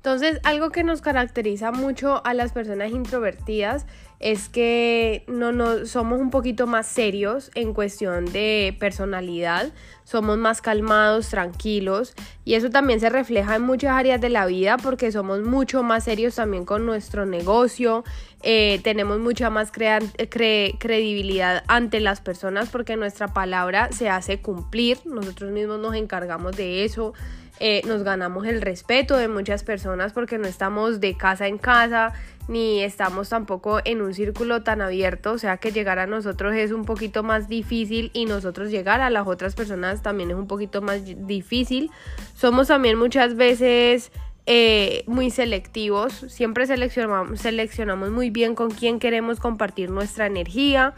Entonces, 0.07 0.39
algo 0.45 0.69
que 0.69 0.85
nos 0.85 1.01
caracteriza 1.01 1.73
mucho 1.73 2.25
a 2.25 2.33
las 2.33 2.53
personas 2.53 2.91
introvertidas 2.91 3.85
es 4.21 4.47
que 4.47 5.25
no, 5.27 5.51
no 5.51 5.85
somos 5.85 6.21
un 6.21 6.29
poquito 6.29 6.65
más 6.65 6.87
serios 6.87 7.51
en 7.55 7.73
cuestión 7.73 8.23
de 8.31 8.73
personalidad, 8.79 9.73
somos 10.05 10.37
más 10.37 10.61
calmados, 10.61 11.27
tranquilos 11.27 12.13
y 12.45 12.53
eso 12.53 12.69
también 12.69 13.01
se 13.01 13.09
refleja 13.09 13.57
en 13.57 13.63
muchas 13.63 13.91
áreas 13.91 14.21
de 14.21 14.29
la 14.29 14.45
vida 14.45 14.77
porque 14.77 15.11
somos 15.11 15.41
mucho 15.41 15.83
más 15.83 16.05
serios 16.05 16.35
también 16.35 16.63
con 16.63 16.85
nuestro 16.85 17.25
negocio, 17.25 18.05
eh, 18.43 18.79
tenemos 18.85 19.19
mucha 19.19 19.49
más 19.49 19.73
credibilidad 19.73 21.65
ante 21.67 21.99
las 21.99 22.21
personas 22.21 22.69
porque 22.69 22.95
nuestra 22.95 23.33
palabra 23.33 23.91
se 23.91 24.07
hace 24.07 24.39
cumplir, 24.39 24.99
nosotros 25.03 25.51
mismos 25.51 25.79
nos 25.81 25.95
encargamos 25.95 26.55
de 26.55 26.85
eso. 26.85 27.13
Eh, 27.59 27.81
nos 27.85 28.03
ganamos 28.03 28.45
el 28.45 28.61
respeto 28.61 29.17
de 29.17 29.27
muchas 29.27 29.63
personas 29.63 30.13
porque 30.13 30.37
no 30.37 30.47
estamos 30.47 30.99
de 30.99 31.17
casa 31.17 31.47
en 31.47 31.57
casa 31.57 32.13
ni 32.47 32.81
estamos 32.81 33.29
tampoco 33.29 33.79
en 33.83 34.01
un 34.01 34.13
círculo 34.13 34.63
tan 34.63 34.81
abierto, 34.81 35.33
o 35.33 35.37
sea 35.37 35.57
que 35.57 35.71
llegar 35.71 35.99
a 35.99 36.07
nosotros 36.07 36.55
es 36.55 36.71
un 36.71 36.85
poquito 36.85 37.23
más 37.23 37.49
difícil 37.49 38.09
y 38.13 38.25
nosotros 38.25 38.71
llegar 38.71 39.01
a 39.01 39.09
las 39.09 39.27
otras 39.27 39.55
personas 39.55 40.01
también 40.01 40.31
es 40.31 40.37
un 40.37 40.47
poquito 40.47 40.81
más 40.81 41.01
difícil. 41.27 41.91
Somos 42.35 42.67
también 42.67 42.97
muchas 42.97 43.35
veces 43.35 44.11
eh, 44.49 45.03
muy 45.07 45.29
selectivos, 45.29 46.13
siempre 46.29 46.65
seleccionamos, 46.67 47.41
seleccionamos 47.41 48.11
muy 48.11 48.29
bien 48.29 48.55
con 48.55 48.71
quién 48.71 48.97
queremos 48.97 49.41
compartir 49.41 49.89
nuestra 49.89 50.25
energía, 50.25 50.93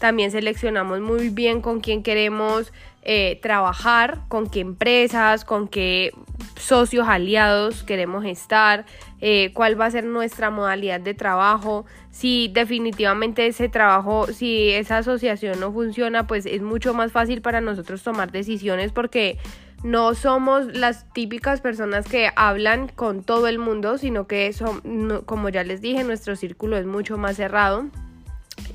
también 0.00 0.30
seleccionamos 0.30 1.02
muy 1.02 1.28
bien 1.28 1.60
con 1.60 1.80
quién 1.80 2.02
queremos 2.02 2.72
eh, 3.02 3.38
trabajar, 3.42 4.20
con 4.28 4.48
qué 4.48 4.60
empresas, 4.60 5.44
con 5.44 5.68
qué 5.68 6.12
socios 6.56 7.06
aliados 7.06 7.82
queremos 7.82 8.24
estar, 8.24 8.86
eh, 9.20 9.52
cuál 9.52 9.78
va 9.78 9.84
a 9.84 9.90
ser 9.90 10.04
nuestra 10.04 10.48
modalidad 10.48 11.00
de 11.00 11.12
trabajo, 11.12 11.84
si 12.10 12.48
definitivamente 12.54 13.46
ese 13.46 13.68
trabajo, 13.68 14.28
si 14.28 14.70
esa 14.70 14.96
asociación 14.96 15.60
no 15.60 15.70
funciona, 15.74 16.26
pues 16.26 16.46
es 16.46 16.62
mucho 16.62 16.94
más 16.94 17.12
fácil 17.12 17.42
para 17.42 17.60
nosotros 17.60 18.02
tomar 18.02 18.32
decisiones 18.32 18.92
porque 18.92 19.36
no 19.84 20.14
somos 20.14 20.66
las 20.74 21.12
típicas 21.12 21.60
personas 21.60 22.06
que 22.06 22.30
hablan 22.34 22.88
con 22.88 23.22
todo 23.22 23.46
el 23.46 23.58
mundo, 23.60 23.98
sino 23.98 24.26
que 24.26 24.52
son, 24.52 25.22
como 25.24 25.50
ya 25.50 25.62
les 25.62 25.80
dije, 25.80 26.02
nuestro 26.02 26.34
círculo 26.34 26.76
es 26.76 26.86
mucho 26.86 27.16
más 27.16 27.36
cerrado 27.36 27.86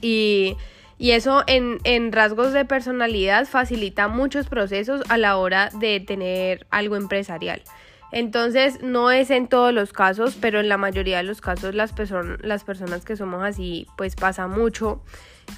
y 0.01 0.55
y 0.99 1.11
eso 1.11 1.43
en, 1.47 2.11
rasgos 2.11 2.51
de 2.51 2.65
personalidad 2.65 3.47
facilita 3.47 4.09
muchos 4.09 4.47
procesos 4.47 5.01
a 5.07 5.17
la 5.17 5.37
hora 5.37 5.69
de 5.79 6.01
tener 6.01 6.67
algo 6.71 6.97
empresarial. 6.97 7.63
Entonces 8.11 8.81
no 8.83 9.09
es 9.09 9.29
en 9.29 9.47
todos 9.47 9.73
los 9.73 9.93
casos, 9.93 10.37
pero 10.39 10.59
en 10.59 10.67
la 10.67 10.75
mayoría 10.75 11.17
de 11.17 11.23
los 11.23 11.39
casos 11.39 11.73
las, 11.73 11.93
las 12.41 12.63
personas 12.65 13.05
que 13.05 13.15
somos 13.15 13.43
así 13.43 13.87
pues 13.95 14.15
pasa 14.15 14.47
mucho. 14.47 15.01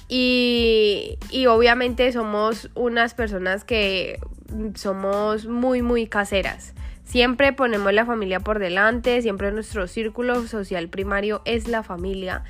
Y, 0.08 1.18
y, 1.30 1.46
obviamente 1.46 2.10
somos 2.12 2.70
unas 2.74 3.12
personas 3.12 3.64
que 3.64 4.20
somos 4.74 5.46
muy 5.46 5.82
muy 5.82 6.06
caseras. 6.06 6.74
Siempre 7.04 7.52
ponemos 7.52 7.92
la 7.92 8.06
familia 8.06 8.40
por 8.40 8.58
delante, 8.58 9.20
siempre 9.22 9.52
nuestro 9.52 9.86
círculo 9.86 10.46
social 10.46 10.88
primario 10.88 11.42
es 11.44 11.68
la 11.68 11.82
familia 11.82 12.44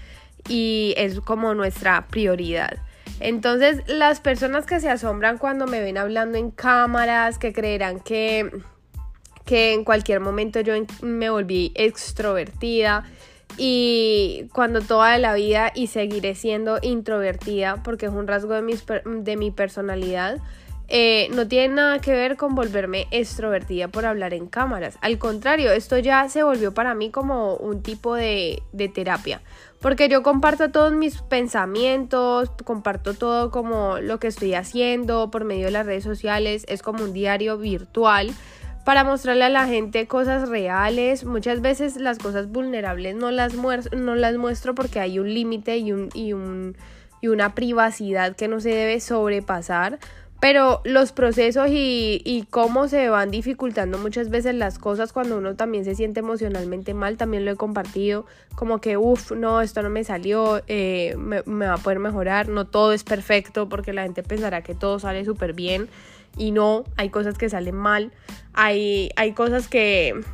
y 0.49 0.95
es 0.97 1.21
como 1.21 1.55
nuestra 1.55 2.07
prioridad. 2.09 2.79
Entonces, 3.21 3.83
las 3.87 4.21
personas 4.21 4.67
que 4.67 4.81
se 4.81 4.91
asombran 4.91 5.39
cuando 5.39 5.67
me 5.67 5.81
ven 5.81 5.99
hablando 5.99 6.39
en 6.39 6.51
cámaras, 6.51 7.39
que 7.39 7.53
creerán 7.53 8.01
que, 8.01 8.51
que 9.45 9.75
en 9.75 9.85
cualquier 9.85 10.21
momento 10.21 10.61
yo 10.61 10.75
me 11.03 11.31
volví 11.31 11.73
extrovertida 11.75 13.05
y 13.57 14.49
cuando 14.53 14.81
toda 14.81 15.19
la 15.19 15.35
vida 15.35 15.73
y 15.75 15.89
seguiré 15.89 16.35
siendo 16.35 16.79
introvertida 16.83 17.83
porque 17.83 18.07
es 18.07 18.13
un 18.13 18.27
rasgo 18.27 18.55
de, 18.55 19.03
de 19.05 19.37
mi 19.37 19.51
personalidad, 19.51 20.39
eh, 20.89 21.29
no 21.33 21.49
tiene 21.49 21.75
nada 21.75 22.01
que 22.01 22.13
ver 22.13 22.37
con 22.37 22.55
volverme 22.55 23.07
extrovertida 23.11 23.89
por 23.89 24.05
hablar 24.05 24.35
en 24.35 24.47
cámaras. 24.47 24.99
Al 25.01 25.19
contrario, 25.19 25.73
esto 25.73 25.99
ya 25.99 26.29
se 26.29 26.43
volvió 26.43 26.75
para 26.75 26.95
mí 26.95 27.11
como 27.11 27.55
un 27.57 27.83
tipo 27.83 28.15
de, 28.15 28.63
terapia. 28.95 29.41
Porque 29.81 30.09
yo 30.09 30.23
comparto 30.23 30.71
todos 30.71 30.93
mis 30.93 31.23
pensamientos, 31.23 32.51
comparto 32.65 33.15
todo 33.15 33.51
como 33.51 33.99
lo 33.99 34.21
que 34.21 34.29
estoy 34.29 34.55
haciendo 34.55 35.31
por 35.31 35.45
medio 35.45 35.67
de 35.67 35.73
las 35.73 35.87
redes 35.87 36.05
sociales. 36.05 36.65
Es 36.69 36.83
como 36.83 37.05
un 37.05 37.13
diario 37.13 37.59
virtual 37.59 38.31
para 38.85 39.03
mostrarle 39.03 39.45
a 39.45 39.49
la 39.49 39.67
gente 39.67 40.07
cosas 40.07 40.49
reales. 40.49 41.25
Muchas 41.25 41.63
veces 41.63 41.97
las 41.97 42.19
cosas 42.19 42.49
vulnerables 42.49 43.17
no 43.17 43.31
las, 43.31 43.55
no 43.55 44.15
las 44.15 44.37
muestro 44.37 44.75
porque 44.75 45.01
hay 45.01 45.19
un 45.19 45.33
límite 45.33 45.79
y, 45.79 45.93
un, 45.93 46.11
y, 46.15 46.33
un, 46.33 46.77
y 47.21 47.29
una 47.29 47.55
privacidad 47.55 48.37
que 48.37 48.49
no 48.49 48.61
se 48.61 48.71
debe 48.71 49.01
sobrepasar 49.01 49.99
pero 50.43 50.81
los 50.83 51.13
procesos 51.13 51.69
y, 51.71 52.49
cómo 52.51 52.89
se 52.89 53.09
van 53.09 53.31
dificultando 53.31 53.97
muchas 53.97 54.29
veces 54.29 54.57
las 54.57 54.77
cosas 54.77 55.13
cuando 55.13 55.39
uno 55.39 55.55
también 55.55 55.85
se 55.85 55.95
siente 55.95 56.19
emocionalmente 56.19 56.95
mal, 56.95 57.17
también 57.17 57.45
lo 57.45 57.53
he 57.53 57.55
compartido, 57.55 58.27
como 58.57 58.81
que, 58.81 58.97
uff, 58.97 59.31
no, 59.31 59.61
esto 59.61 59.83
no 59.83 59.89
me 59.89 60.03
salió, 60.03 60.61
eh, 60.67 61.15
me, 61.17 61.43
va 61.43 61.75
a 61.75 61.79
poder 61.79 62.01
mejorar, 62.01 62.49
no 62.49 62.67
todo 62.67 62.93
es 62.93 63.05
perfecto 63.05 63.69
porque 63.69 63.93
la 63.93 64.03
gente 64.03 64.25
pensará 64.25 64.63
que 64.63 64.75
todo 64.75 64.99
sale 64.99 65.25
súper 65.25 65.53
bien 65.53 65.89
y 66.37 66.51
no, 66.51 66.83
hay 66.97 67.11
cosas 67.11 67.39
que 67.39 67.49
salen 67.49 67.77
mal, 67.77 68.11
hay, 68.53 69.11
hay 69.15 69.35
cosas 69.35 69.69
que... 69.69 70.25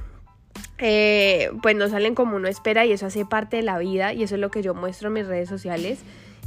Eh, 0.80 1.50
pues 1.60 1.74
no 1.74 1.88
salen 1.88 2.14
como 2.14 2.36
uno 2.36 2.46
espera 2.46 2.86
y 2.86 2.92
eso 2.92 3.06
hace 3.06 3.26
parte 3.26 3.56
de 3.56 3.62
la 3.62 3.78
vida 3.78 4.14
y 4.14 4.22
eso 4.22 4.36
es 4.36 4.40
lo 4.40 4.50
que 4.50 4.62
yo 4.62 4.74
muestro 4.74 5.08
en 5.08 5.14
mis 5.14 5.26
redes 5.26 5.48
sociales. 5.48 5.98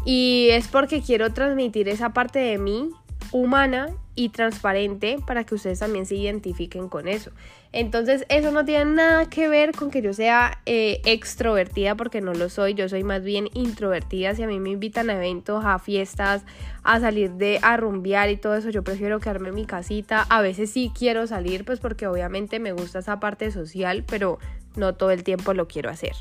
Y 0.06 0.48
es 0.52 0.68
porque 0.68 1.02
quiero 1.02 1.32
transmitir 1.32 1.88
esa 1.88 2.12
parte 2.12 2.40
de 2.40 2.58
mí 2.58 2.90
humana 3.32 3.90
y 4.16 4.30
transparente 4.30 5.18
para 5.26 5.44
que 5.46 5.56
ustedes 5.56 5.80
también 5.80 6.06
se 6.06 6.16
identifiquen 6.16 6.90
con 6.90 7.08
eso. 7.08 7.32
Entonces 7.74 8.26
eso 8.28 8.52
no 8.52 8.66
tiene 8.66 8.86
nada 8.86 9.30
que 9.30 9.48
ver 9.48 9.72
con 9.72 9.92
que 9.92 10.02
yo 10.02 10.14
sea 10.14 10.60
eh, 10.66 11.02
extrovertida 11.06 11.96
porque 11.96 12.20
no 12.20 12.34
lo 12.34 12.50
soy, 12.50 12.74
yo 12.74 12.90
soy 12.90 13.04
más 13.04 13.24
bien 13.24 13.50
introvertida. 13.54 14.36
Si 14.36 14.44
a 14.44 14.48
mí 14.48 14.60
me 14.60 14.72
invitan 14.72 15.10
a 15.10 15.16
eventos, 15.16 15.64
a 15.64 15.80
fiestas, 15.80 16.44
a 16.84 17.00
salir 17.00 17.32
de 17.32 17.60
a 17.62 17.78
rumbear 17.78 18.30
y 18.30 18.36
todo 18.36 18.56
eso, 18.56 18.70
yo 18.70 18.84
prefiero 18.84 19.20
quedarme 19.20 19.50
en 19.50 19.56
mi 19.56 19.66
casita. 19.66 20.26
A 20.30 20.42
veces 20.42 20.70
sí 20.70 20.92
quiero 20.98 21.28
salir 21.28 21.64
pues 21.64 21.80
porque 21.80 22.08
obviamente 22.08 22.60
me 22.60 22.74
gusta 22.74 23.00
esa 23.00 23.22
parte 23.22 23.52
social, 23.52 24.04
pero 24.06 24.40
no 24.76 24.96
todo 24.96 25.12
el 25.12 25.24
tiempo 25.24 25.54
lo 25.54 25.68
quiero 25.68 25.90
hacer. 25.90 26.14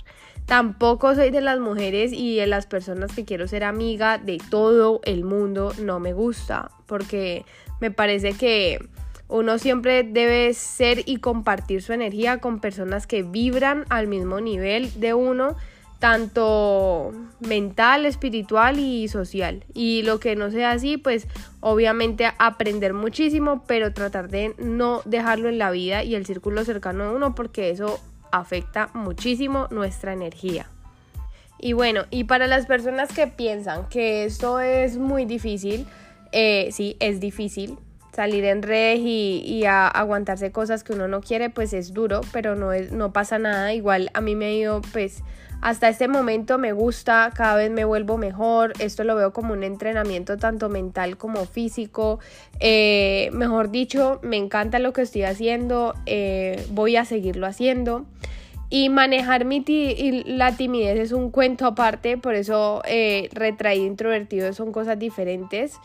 Tampoco 0.46 1.14
soy 1.14 1.30
de 1.30 1.40
las 1.40 1.60
mujeres 1.60 2.12
y 2.12 2.36
de 2.36 2.46
las 2.46 2.66
personas 2.66 3.12
que 3.14 3.24
quiero 3.24 3.46
ser 3.46 3.64
amiga 3.64 4.18
de 4.18 4.38
todo 4.50 5.00
el 5.04 5.24
mundo. 5.24 5.72
No 5.80 6.00
me 6.00 6.12
gusta 6.12 6.70
porque 6.86 7.44
me 7.80 7.90
parece 7.90 8.32
que 8.32 8.78
uno 9.28 9.58
siempre 9.58 10.02
debe 10.02 10.52
ser 10.54 11.02
y 11.06 11.18
compartir 11.18 11.82
su 11.82 11.92
energía 11.92 12.38
con 12.38 12.60
personas 12.60 13.06
que 13.06 13.22
vibran 13.22 13.84
al 13.88 14.08
mismo 14.08 14.40
nivel 14.40 14.98
de 15.00 15.14
uno, 15.14 15.56
tanto 16.00 17.12
mental, 17.38 18.06
espiritual 18.06 18.78
y 18.78 19.06
social. 19.08 19.64
Y 19.72 20.02
lo 20.02 20.18
que 20.18 20.34
no 20.34 20.50
sea 20.50 20.72
así, 20.72 20.96
pues 20.96 21.28
obviamente 21.60 22.28
aprender 22.38 22.92
muchísimo, 22.92 23.62
pero 23.66 23.92
tratar 23.92 24.28
de 24.28 24.54
no 24.58 25.02
dejarlo 25.04 25.48
en 25.48 25.58
la 25.58 25.70
vida 25.70 26.02
y 26.02 26.16
el 26.16 26.26
círculo 26.26 26.64
cercano 26.64 27.04
a 27.04 27.12
uno, 27.12 27.34
porque 27.34 27.70
eso 27.70 28.00
afecta 28.32 28.90
muchísimo 28.94 29.68
nuestra 29.70 30.12
energía. 30.12 30.66
Y 31.58 31.74
bueno, 31.74 32.04
y 32.10 32.24
para 32.24 32.46
las 32.46 32.66
personas 32.66 33.12
que 33.12 33.26
piensan 33.26 33.86
que 33.88 34.24
esto 34.24 34.60
es 34.60 34.96
muy 34.96 35.26
difícil, 35.26 35.86
eh, 36.32 36.68
sí, 36.72 36.96
es 37.00 37.20
difícil. 37.20 37.78
Salir 38.14 38.44
en 38.44 38.62
redes 38.62 39.00
y, 39.02 39.64
aguantarse 39.66 40.50
cosas 40.50 40.82
que 40.82 40.92
uno 40.92 41.08
no 41.08 41.20
quiere, 41.20 41.48
pues 41.48 41.72
es 41.72 41.94
duro, 41.94 42.20
pero 42.32 42.56
no, 42.56 42.72
es, 42.72 42.92
no 42.92 43.12
pasa 43.12 43.38
nada. 43.38 43.72
Igual 43.72 44.10
a 44.14 44.20
mí 44.20 44.34
me 44.34 44.46
ha 44.46 44.52
ido, 44.52 44.82
pues 44.92 45.22
hasta 45.60 45.88
este 45.88 46.08
momento 46.08 46.58
me 46.58 46.72
gusta, 46.72 47.30
cada 47.34 47.56
vez 47.56 47.70
me 47.70 47.84
vuelvo 47.84 48.18
mejor. 48.18 48.72
Esto 48.80 49.04
lo 49.04 49.14
veo 49.14 49.32
como 49.32 49.52
un 49.52 49.62
entrenamiento 49.62 50.38
tanto 50.38 50.68
mental 50.68 51.16
como 51.18 51.46
físico. 51.46 52.18
Eh, 52.58 53.30
mejor 53.32 53.70
dicho, 53.70 54.18
me 54.22 54.36
encanta 54.36 54.80
lo 54.80 54.92
que 54.92 55.02
estoy 55.02 55.22
haciendo, 55.22 55.94
eh, 56.06 56.66
voy 56.70 56.96
a 56.96 57.04
seguirlo 57.04 57.46
haciendo. 57.46 58.06
Y 58.70 58.88
manejar 58.88 59.44
mi 59.44 59.64
la 60.26 60.56
timidez 60.56 60.98
es 60.98 61.12
un 61.12 61.30
cuento 61.30 61.66
aparte, 61.66 62.18
por 62.18 62.34
eso 62.34 62.82
retraído 63.32 63.84
introvertido 63.84 64.52
son 64.52 64.70
cosas 64.70 64.98
diferentes. 64.98 65.80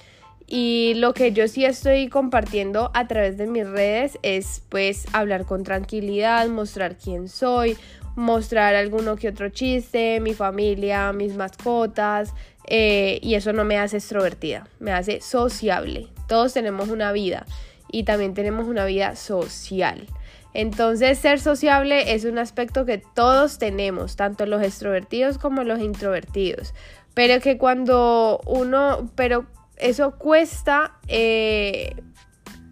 Y 0.48 0.94
lo 0.96 1.14
que 1.14 1.32
yo 1.32 1.48
sí 1.48 1.66
estoy 1.66 2.08
compartiendo 2.08 2.92
a 2.94 3.08
través 3.08 3.38
de 3.38 3.48
mis 3.48 3.68
redes 3.68 4.20
es 4.22 4.62
pues 4.70 5.06
hablar 5.12 5.46
con 5.46 5.64
tranquilidad, 5.64 6.48
mostrar 6.50 6.98
quién 6.98 7.28
soy, 7.28 7.78
mostrar 8.16 8.76
alguno 8.76 9.16
que 9.16 9.30
otro 9.30 9.50
chiste, 9.50 10.20
mi 10.20 10.34
familia, 10.34 11.12
mis 11.14 11.36
mascotas, 11.36 12.34
eh, 12.68 13.20
y 13.22 13.36
eso 13.36 13.54
no 13.54 13.66
me 13.66 13.78
hace 13.78 13.98
extrovertida, 13.98 14.68
me 14.80 14.92
hace 14.92 15.22
sociable. 15.22 16.08
Todos 16.28 16.54
tenemos 16.54 16.90
una 16.90 17.12
vida 17.12 17.46
y 17.92 18.04
también 18.04 18.34
tenemos 18.34 18.68
una 18.68 18.86
vida 18.86 19.16
social. 19.16 20.08
Entonces, 20.54 21.20
ser 21.20 21.40
sociable 21.40 22.14
es 22.14 22.24
un 22.24 22.38
aspecto 22.38 22.86
que 22.86 22.98
todos 22.98 23.58
tenemos, 23.58 24.16
tanto 24.16 24.46
los 24.46 24.64
extrovertidos 24.64 25.38
como 25.38 25.64
los 25.64 25.82
introvertidos. 25.82 26.74
Pero 27.14 27.42
que 27.42 27.58
cuando 27.58 28.40
uno, 28.46 29.12
pero 29.16 29.46
eso 29.78 30.12
cuesta, 30.12 30.94
eh, 31.08 31.96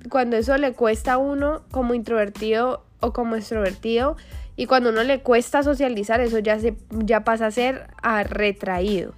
cuando 0.10 0.38
eso 0.38 0.58
le 0.58 0.74
cuesta 0.74 1.14
a 1.14 1.18
uno 1.18 1.64
como 1.72 1.94
introvertido 1.94 2.86
o 3.00 3.14
como 3.14 3.36
extrovertido, 3.36 4.16
y 4.56 4.68
cuando 4.68 4.92
uno 4.92 5.04
le 5.04 5.22
cuesta 5.22 5.64
socializar, 5.64 6.22
eso 6.22 6.40
ya, 6.40 6.60
se, 6.60 6.76
ya 6.92 7.24
pasa 7.24 7.48
a 7.48 7.52
ser 7.52 7.88
a 8.02 8.24
retraído. 8.24 9.14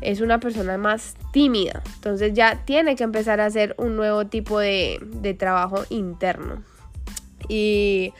Es 0.00 0.20
una 0.20 0.40
persona 0.40 0.78
más 0.78 1.14
tímida. 1.32 1.82
Entonces 1.94 2.32
ya 2.34 2.64
tiene 2.64 2.96
que 2.96 3.04
empezar 3.04 3.40
a 3.40 3.46
hacer 3.46 3.74
un 3.78 3.96
nuevo 3.96 4.26
tipo 4.26 4.58
de, 4.58 4.98
de 5.02 5.34
trabajo 5.34 5.84
interno. 5.90 6.64
Y, 7.48 8.12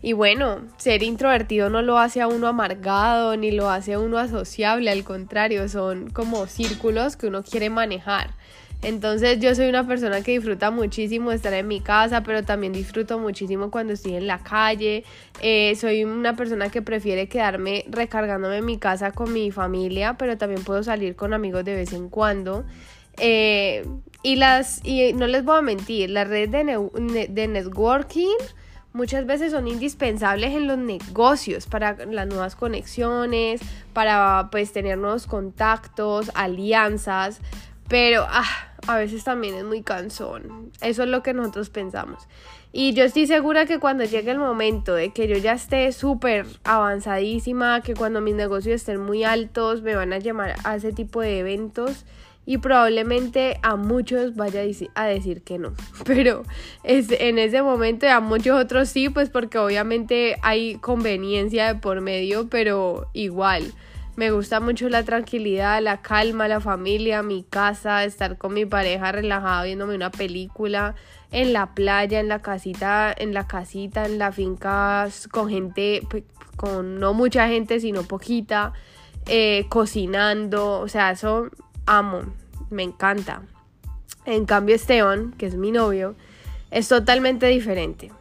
y 0.00 0.12
bueno, 0.12 0.60
ser 0.76 1.02
introvertido 1.02 1.70
no 1.70 1.82
lo 1.82 1.98
hace 1.98 2.20
a 2.20 2.28
uno 2.28 2.48
amargado 2.48 3.36
ni 3.36 3.50
lo 3.50 3.70
hace 3.70 3.94
a 3.94 3.98
uno 3.98 4.18
asociable. 4.18 4.90
Al 4.90 5.04
contrario, 5.04 5.68
son 5.68 6.10
como 6.10 6.46
círculos 6.46 7.16
que 7.16 7.26
uno 7.26 7.42
quiere 7.42 7.70
manejar. 7.70 8.30
Entonces 8.82 9.38
yo 9.38 9.54
soy 9.54 9.68
una 9.68 9.86
persona 9.86 10.22
que 10.22 10.32
disfruta 10.32 10.72
muchísimo 10.72 11.30
estar 11.30 11.52
en 11.52 11.68
mi 11.68 11.80
casa, 11.80 12.24
pero 12.24 12.42
también 12.42 12.72
disfruto 12.72 13.18
muchísimo 13.18 13.70
cuando 13.70 13.92
estoy 13.92 14.14
en 14.16 14.26
la 14.26 14.38
calle. 14.38 15.04
Eh, 15.40 15.76
soy 15.76 16.04
una 16.04 16.34
persona 16.34 16.68
que 16.68 16.82
prefiere 16.82 17.28
quedarme 17.28 17.84
recargándome 17.88 18.58
en 18.58 18.66
mi 18.66 18.78
casa 18.78 19.12
con 19.12 19.32
mi 19.32 19.52
familia, 19.52 20.16
pero 20.18 20.36
también 20.36 20.64
puedo 20.64 20.82
salir 20.82 21.14
con 21.14 21.32
amigos 21.32 21.64
de 21.64 21.76
vez 21.76 21.92
en 21.92 22.08
cuando. 22.08 22.64
Eh, 23.18 23.86
y 24.24 24.36
las 24.36 24.84
y 24.84 25.12
no 25.12 25.28
les 25.28 25.44
voy 25.44 25.58
a 25.58 25.62
mentir, 25.62 26.10
las 26.10 26.26
redes 26.26 26.50
de, 26.50 27.28
de 27.28 27.48
networking 27.48 28.36
muchas 28.92 29.26
veces 29.26 29.52
son 29.52 29.68
indispensables 29.68 30.52
en 30.52 30.66
los 30.66 30.78
negocios 30.78 31.66
para 31.66 31.96
las 32.06 32.26
nuevas 32.26 32.56
conexiones, 32.56 33.60
para 33.92 34.48
pues 34.50 34.72
tener 34.72 34.98
nuevos 34.98 35.26
contactos, 35.26 36.30
alianzas, 36.34 37.40
pero 37.88 38.26
ah, 38.28 38.71
a 38.86 38.96
veces 38.96 39.24
también 39.24 39.54
es 39.54 39.64
muy 39.64 39.82
cansón. 39.82 40.70
Eso 40.80 41.02
es 41.02 41.08
lo 41.08 41.22
que 41.22 41.34
nosotros 41.34 41.70
pensamos. 41.70 42.26
Y 42.72 42.94
yo 42.94 43.04
estoy 43.04 43.26
segura 43.26 43.66
que 43.66 43.78
cuando 43.78 44.04
llegue 44.04 44.30
el 44.30 44.38
momento 44.38 44.94
de 44.94 45.10
que 45.10 45.28
yo 45.28 45.36
ya 45.36 45.52
esté 45.52 45.92
súper 45.92 46.46
avanzadísima, 46.64 47.82
que 47.82 47.94
cuando 47.94 48.20
mis 48.20 48.34
negocios 48.34 48.76
estén 48.76 49.00
muy 49.00 49.24
altos, 49.24 49.82
me 49.82 49.94
van 49.94 50.12
a 50.12 50.18
llamar 50.18 50.54
a 50.64 50.76
ese 50.76 50.92
tipo 50.92 51.20
de 51.20 51.40
eventos 51.40 52.06
y 52.44 52.58
probablemente 52.58 53.58
a 53.62 53.76
muchos 53.76 54.34
vaya 54.34 54.62
a 54.94 55.04
decir 55.04 55.42
que 55.42 55.58
no. 55.58 55.74
Pero 56.06 56.44
es, 56.82 57.10
en 57.10 57.38
ese 57.38 57.62
momento 57.62 58.08
a 58.08 58.20
muchos 58.20 58.58
otros 58.58 58.88
sí, 58.88 59.08
pues 59.08 59.28
porque 59.28 59.58
obviamente 59.58 60.36
hay 60.42 60.76
conveniencia 60.76 61.74
de 61.74 61.80
por 61.80 62.00
medio, 62.00 62.48
pero 62.48 63.08
igual. 63.12 63.72
Me 64.14 64.30
gusta 64.30 64.60
mucho 64.60 64.90
la 64.90 65.04
tranquilidad, 65.04 65.80
la 65.80 66.02
calma, 66.02 66.46
la 66.46 66.60
familia, 66.60 67.22
mi 67.22 67.44
casa, 67.44 68.04
estar 68.04 68.36
con 68.36 68.52
mi 68.52 68.66
pareja 68.66 69.10
relajada 69.10 69.64
viéndome 69.64 69.94
una 69.94 70.10
película 70.10 70.94
en 71.30 71.54
la 71.54 71.74
playa, 71.74 72.20
en 72.20 72.28
la 72.28 72.42
casita, 72.42 73.14
en 73.16 73.32
la 73.32 73.46
casita, 73.46 74.04
en 74.04 74.18
la 74.18 74.30
finca 74.30 75.08
con 75.30 75.48
gente, 75.48 76.02
pues, 76.10 76.24
con 76.56 77.00
no 77.00 77.14
mucha 77.14 77.48
gente, 77.48 77.80
sino 77.80 78.02
poquita, 78.02 78.74
eh, 79.26 79.64
cocinando, 79.70 80.80
o 80.80 80.88
sea, 80.88 81.12
eso 81.12 81.48
amo, 81.86 82.20
me 82.68 82.82
encanta. 82.82 83.42
En 84.26 84.44
cambio 84.44 84.74
Esteban, 84.74 85.32
que 85.38 85.46
es 85.46 85.56
mi 85.56 85.72
novio, 85.72 86.16
es 86.70 86.86
totalmente 86.86 87.46
diferente. 87.46 88.12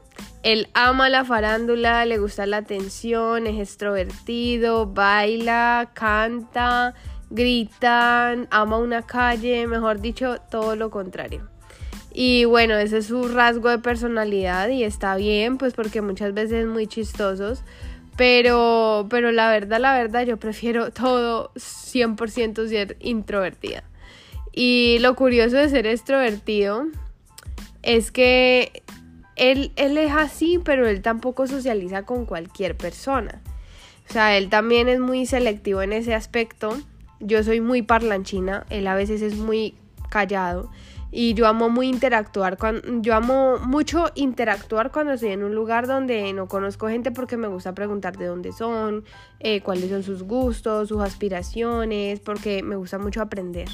Él 0.43 0.69
ama 0.73 1.09
la 1.09 1.23
farándula, 1.23 2.05
le 2.05 2.17
gusta 2.17 2.45
la 2.45 2.57
atención, 2.57 3.45
es 3.45 3.59
extrovertido, 3.59 4.87
baila, 4.87 5.91
canta, 5.93 6.95
grita, 7.29 8.31
ama 8.49 8.77
una 8.77 9.03
calle, 9.03 9.67
mejor 9.67 10.01
dicho, 10.01 10.37
todo 10.49 10.75
lo 10.75 10.89
contrario. 10.89 11.47
Y 12.13 12.45
bueno, 12.45 12.75
ese 12.75 12.97
es 12.97 13.05
su 13.05 13.27
rasgo 13.27 13.69
de 13.69 13.79
personalidad 13.79 14.69
y 14.69 14.83
está 14.83 15.15
bien, 15.15 15.57
pues 15.57 15.73
porque 15.73 16.01
muchas 16.01 16.33
veces 16.33 16.63
es 16.63 16.67
muy 16.67 16.87
chistosos. 16.87 17.63
Pero, 18.17 19.07
pero 19.09 19.31
la 19.31 19.49
verdad, 19.49 19.79
la 19.79 19.93
verdad, 19.93 20.25
yo 20.25 20.37
prefiero 20.37 20.91
todo 20.91 21.51
100% 21.55 22.67
ser 22.67 22.97
introvertida. 22.99 23.83
Y 24.51 24.97
lo 24.99 25.15
curioso 25.15 25.55
de 25.55 25.69
ser 25.69 25.87
extrovertido 25.87 26.87
es 27.83 28.11
que 28.11 28.83
él, 29.35 29.71
es 29.75 30.11
así, 30.11 30.59
pero 30.63 30.87
él 30.87 31.01
tampoco 31.01 31.47
socializa 31.47 32.03
con 32.03 32.25
cualquier 32.25 32.77
persona. 32.77 33.41
O 34.09 34.13
sea, 34.13 34.37
él 34.37 34.49
también 34.49 34.89
es 34.89 34.99
muy 34.99 35.25
selectivo 35.25 35.81
en 35.81 35.93
ese 35.93 36.13
aspecto. 36.13 36.77
Yo 37.19 37.43
soy 37.43 37.61
muy 37.61 37.81
parlanchina, 37.81 38.65
él 38.69 38.87
a 38.87 38.95
veces 38.95 39.21
es 39.21 39.35
muy 39.35 39.75
callado. 40.09 40.69
Y 41.13 41.33
yo 41.33 41.45
amo 41.45 41.69
muy 41.69 41.89
interactuar, 41.89 42.57
cuando, 42.57 43.01
yo 43.01 43.13
amo 43.13 43.57
mucho 43.57 44.05
interactuar 44.15 44.91
cuando 44.91 45.11
estoy 45.13 45.31
en 45.31 45.43
un 45.43 45.53
lugar 45.53 45.85
donde 45.85 46.31
no 46.31 46.47
conozco 46.47 46.87
gente 46.87 47.11
porque 47.11 47.35
me 47.35 47.49
gusta 47.49 47.75
preguntar 47.75 48.17
de 48.17 48.27
dónde 48.27 48.53
son, 48.53 49.03
eh, 49.41 49.59
cuáles 49.59 49.89
son 49.89 50.03
sus 50.03 50.23
gustos, 50.23 50.87
sus 50.87 51.01
aspiraciones, 51.01 52.21
porque 52.21 52.63
me 52.63 52.77
gusta 52.77 52.97
mucho 52.97 53.21
aprender. 53.21 53.67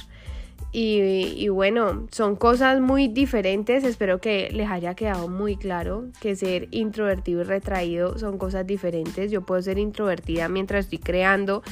Y, 0.71 1.47
bueno, 1.49 2.07
son 2.11 2.35
cosas 2.35 2.81
muy 2.81 3.07
diferentes, 3.07 3.83
espero 3.83 4.19
que 4.19 4.49
les 4.51 4.69
haya 4.69 4.93
quedado 4.95 5.27
muy 5.27 5.55
claro 5.55 6.05
que 6.19 6.35
ser 6.35 6.67
introvertido 6.71 7.41
y 7.41 7.43
retraído 7.45 8.17
son 8.19 8.37
cosas 8.37 8.67
diferentes. 8.67 9.31
Yo 9.31 9.41
puedo 9.41 9.61
ser 9.61 9.79
introvertida 9.79 10.49
mientras 10.49 10.85
estoy 10.85 10.99
creando 10.99 11.63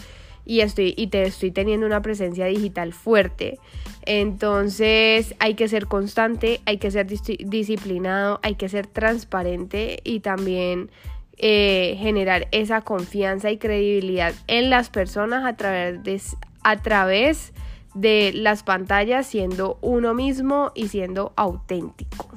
y, 0.46 0.62
estoy, 0.62 0.94
y 0.98 1.08
te 1.08 1.24
estoy 1.24 1.52
teniendo 1.52 1.86
una 1.86 2.02
presencia 2.02 2.46
digital 2.46 2.94
fuerte. 2.94 3.60
Entonces 4.06 5.36
hay 5.40 5.56
que 5.56 5.68
ser 5.68 5.88
constante, 5.88 6.62
hay 6.66 6.78
que 6.78 6.90
ser 6.90 7.08
disciplinado, 7.08 8.40
hay 8.44 8.56
que 8.56 8.70
ser 8.70 8.88
transparente 8.88 10.00
y 10.04 10.22
también 10.22 10.90
eh, 11.38 11.98
generar 12.00 12.48
esa 12.52 12.82
confianza 12.82 13.52
y 13.52 13.58
credibilidad 13.58 14.34
en 14.48 14.70
las 14.70 14.90
personas 14.90 15.44
a 15.46 15.58
través 15.58 16.02
de, 16.04 16.22
a 16.64 16.82
través 16.82 17.52
las 17.96 18.64
pantallas 18.64 19.26
siendo 19.26 19.78
uno 19.82 20.14
mismo 20.14 20.72
y 20.76 20.90
siendo 20.90 21.34
auténtico. 21.36 22.28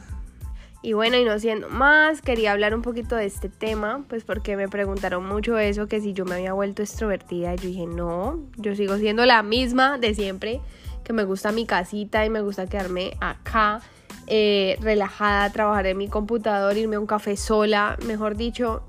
Y 0.81 0.93
bueno, 0.93 1.17
y 1.17 1.25
no 1.25 1.39
siendo 1.41 1.69
más, 1.69 2.23
quería 2.23 2.53
hablar 2.53 2.73
un 2.73 2.83
poquito 2.83 3.17
de 3.17 3.27
este 3.27 3.49
tema, 3.49 4.05
pues 4.09 4.23
porque 4.23 4.57
me 4.57 4.69
preguntaron 4.69 5.27
mucho 5.27 5.59
eso, 5.59 5.89
que 5.89 6.01
si 6.01 6.13
yo 6.13 6.25
me 6.25 6.37
había 6.37 6.53
vuelto 6.53 6.83
extrovertida, 6.83 7.57
yo 7.57 7.69
dije, 7.69 7.87
no, 7.87 8.45
yo 8.57 8.77
sigo 8.77 8.97
siendo 8.97 9.27
la 9.27 9.43
misma 9.43 9.99
de 9.99 10.15
siempre, 10.15 10.61
que 11.03 11.13
me 11.13 11.25
gusta 11.25 11.51
mi 11.51 11.67
casita 11.67 12.25
y 12.25 12.31
me 12.31 12.43
gusta 12.43 12.67
quedarme 12.67 13.17
acá, 13.21 13.81
eh, 14.29 14.79
relajada, 14.81 15.51
trabajar 15.51 15.87
en 15.89 15.99
mi 15.99 16.07
computador, 16.07 16.77
irme 16.77 16.95
a 16.95 17.01
un 17.01 17.07
café 17.07 17.37
sola, 17.37 17.97
mejor 18.07 18.37
dicho, 18.37 18.85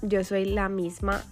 yo 0.00 0.24
soy 0.24 0.46
la 0.46 0.70
misma, 0.70 1.22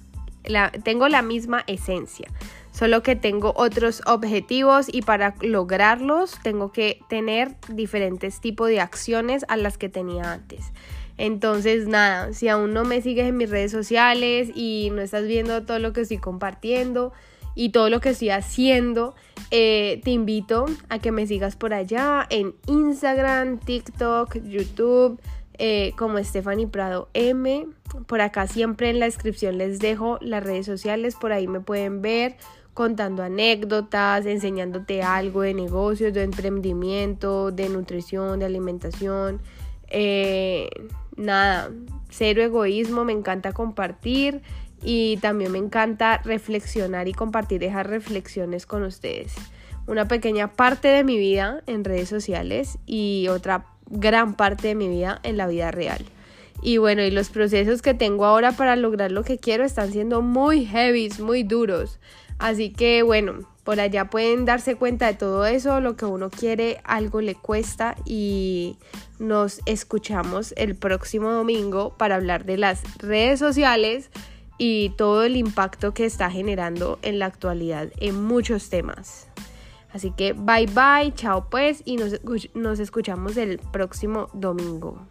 la, 0.45 0.71
tengo 0.71 1.09
la 1.09 1.23
misma 1.23 1.65
esencia 1.67 2.29
solo 2.77 3.03
que 3.03 3.17
tengo 3.17 3.55
otros 3.57 4.03
objetivos 4.05 4.87
y 4.93 5.01
para 5.01 5.35
lograrlos 5.41 6.37
tengo 6.43 6.73
que 6.73 7.01
tener 7.09 7.55
diferentes 7.69 8.41
tipos 8.41 8.69
de 8.69 8.81
acciones 8.81 9.47
a 9.49 9.57
las 9.57 9.79
que 9.79 9.89
tenía 9.89 10.31
antes. 10.31 10.73
Entonces, 11.17 11.89
nada, 11.89 12.35
si 12.35 12.49
aún 12.49 12.75
no 12.75 12.85
me 12.85 13.01
sigues 13.01 13.29
en 13.29 13.39
mis 13.39 13.49
redes 13.49 13.73
sociales 13.73 14.51
y 14.55 14.91
no 14.93 15.01
estás 15.01 15.27
viendo 15.27 15.65
todo 15.65 15.79
lo 15.79 15.95
que 15.95 16.03
estoy 16.03 16.19
compartiendo 16.19 17.15
y 17.55 17.71
todo 17.71 17.89
lo 17.89 18.01
que 18.01 18.11
estoy 18.11 18.29
haciendo, 18.29 19.15
eh, 19.51 20.03
te 20.05 20.11
invito 20.11 20.67
a 20.91 20.99
que 20.99 21.13
me 21.13 21.27
sigas 21.27 21.57
por 21.57 21.73
allá 21.73 22.27
en 22.29 22.55
Instagram, 22.67 23.59
TikTok, 23.59 24.37
YouTube, 24.45 25.19
eh, 25.57 25.95
como 25.97 26.23
Stephanie 26.23 26.67
Prado 26.67 27.09
M. 27.15 27.69
Por 28.07 28.21
acá 28.21 28.47
siempre 28.47 28.91
en 28.91 29.01
la 29.01 29.07
descripción 29.07 29.57
les 29.57 29.79
dejo 29.79 30.19
las 30.21 30.45
redes 30.45 30.67
sociales, 30.67 31.17
por 31.19 31.33
ahí 31.33 31.49
me 31.49 31.61
pueden 31.61 32.03
ver 32.03 32.37
contando 32.77 33.23
anécdotas, 33.23 34.27
enseñándote 34.27 35.03
algo 35.03 35.41
de 35.41 35.55
negocios, 35.55 36.13
de 36.13 36.25
emprendimiento, 36.25 37.51
de 37.51 37.71
nutrición, 37.71 38.39
de 38.39 38.45
alimentación. 38.45 39.41
Eh, 39.89 40.69
nada, 41.17 41.71
cero 42.11 42.43
egoísmo, 42.43 43.03
me 43.03 43.15
encanta 43.15 43.53
compartir 43.53 44.43
y 44.83 45.17
también 45.23 45.53
me 45.53 45.59
encanta 45.59 46.19
reflexionar 46.23 47.09
y 47.09 47.15
compartir 47.15 47.65
esas 47.65 47.87
reflexiones 47.87 48.67
con 48.67 48.83
ustedes. 48.83 49.33
Una 49.87 50.07
pequeña 50.07 50.53
parte 50.53 50.89
de 50.89 51.03
mi 51.03 51.17
vida 51.17 51.63
en 51.67 51.83
redes 51.83 52.11
sociales 52.11 52.77
y 52.85 53.29
otra 53.31 53.65
gran 53.89 54.35
parte 54.35 54.69
de 54.69 54.75
mi 54.75 54.89
vida 54.89 55.19
en 55.23 55.39
la 55.39 55.47
vida 55.47 55.71
real. 55.71 56.05
Y 56.61 56.77
bueno, 56.77 57.03
y 57.03 57.11
los 57.11 57.31
procesos 57.31 57.81
que 57.81 57.95
tengo 57.95 58.27
ahora 58.27 58.53
para 58.53 58.77
lograr 58.77 59.13
lo 59.13 59.25
que 59.25 59.39
quiero 59.39 59.65
están 59.65 59.93
siendo 59.93 60.21
muy 60.21 60.67
heavy, 60.67 61.09
muy 61.21 61.43
duros. 61.43 61.99
Así 62.39 62.71
que 62.71 63.03
bueno, 63.03 63.41
por 63.65 63.81
allá 63.81 64.11
pueden 64.11 64.45
darse 64.45 64.77
cuenta 64.77 65.07
de 65.07 65.15
todo 65.15 65.45
eso, 65.47 65.81
lo 65.81 65.97
que 65.97 66.05
uno 66.05 66.31
quiere, 66.31 66.81
algo 66.85 67.21
le 67.21 67.35
cuesta 67.35 67.97
y 68.05 68.77
nos 69.19 69.61
escuchamos 69.67 70.55
el 70.57 70.77
próximo 70.77 71.33
domingo 71.33 71.97
para 71.97 72.15
hablar 72.15 72.45
de 72.45 72.59
las 72.59 72.83
redes 72.99 73.41
sociales 73.41 74.11
y 74.59 74.91
todo 74.91 75.25
el 75.25 75.37
impacto 75.37 75.95
que 75.95 76.05
está 76.05 76.31
generando 76.31 76.99
en 77.03 77.19
la 77.19 77.27
actualidad 77.27 77.89
en 77.99 78.23
muchos 78.23 78.71
temas. 78.71 79.29
Así 79.93 80.11
que 80.11 80.33
bye 80.33 80.67
bye, 80.67 81.13
chao 81.15 81.49
pues 81.51 81.83
y 81.85 81.97
nos, 81.97 82.79
escuchamos 82.79 83.37
el 83.37 83.59
próximo 83.59 84.29
domingo. 84.35 85.07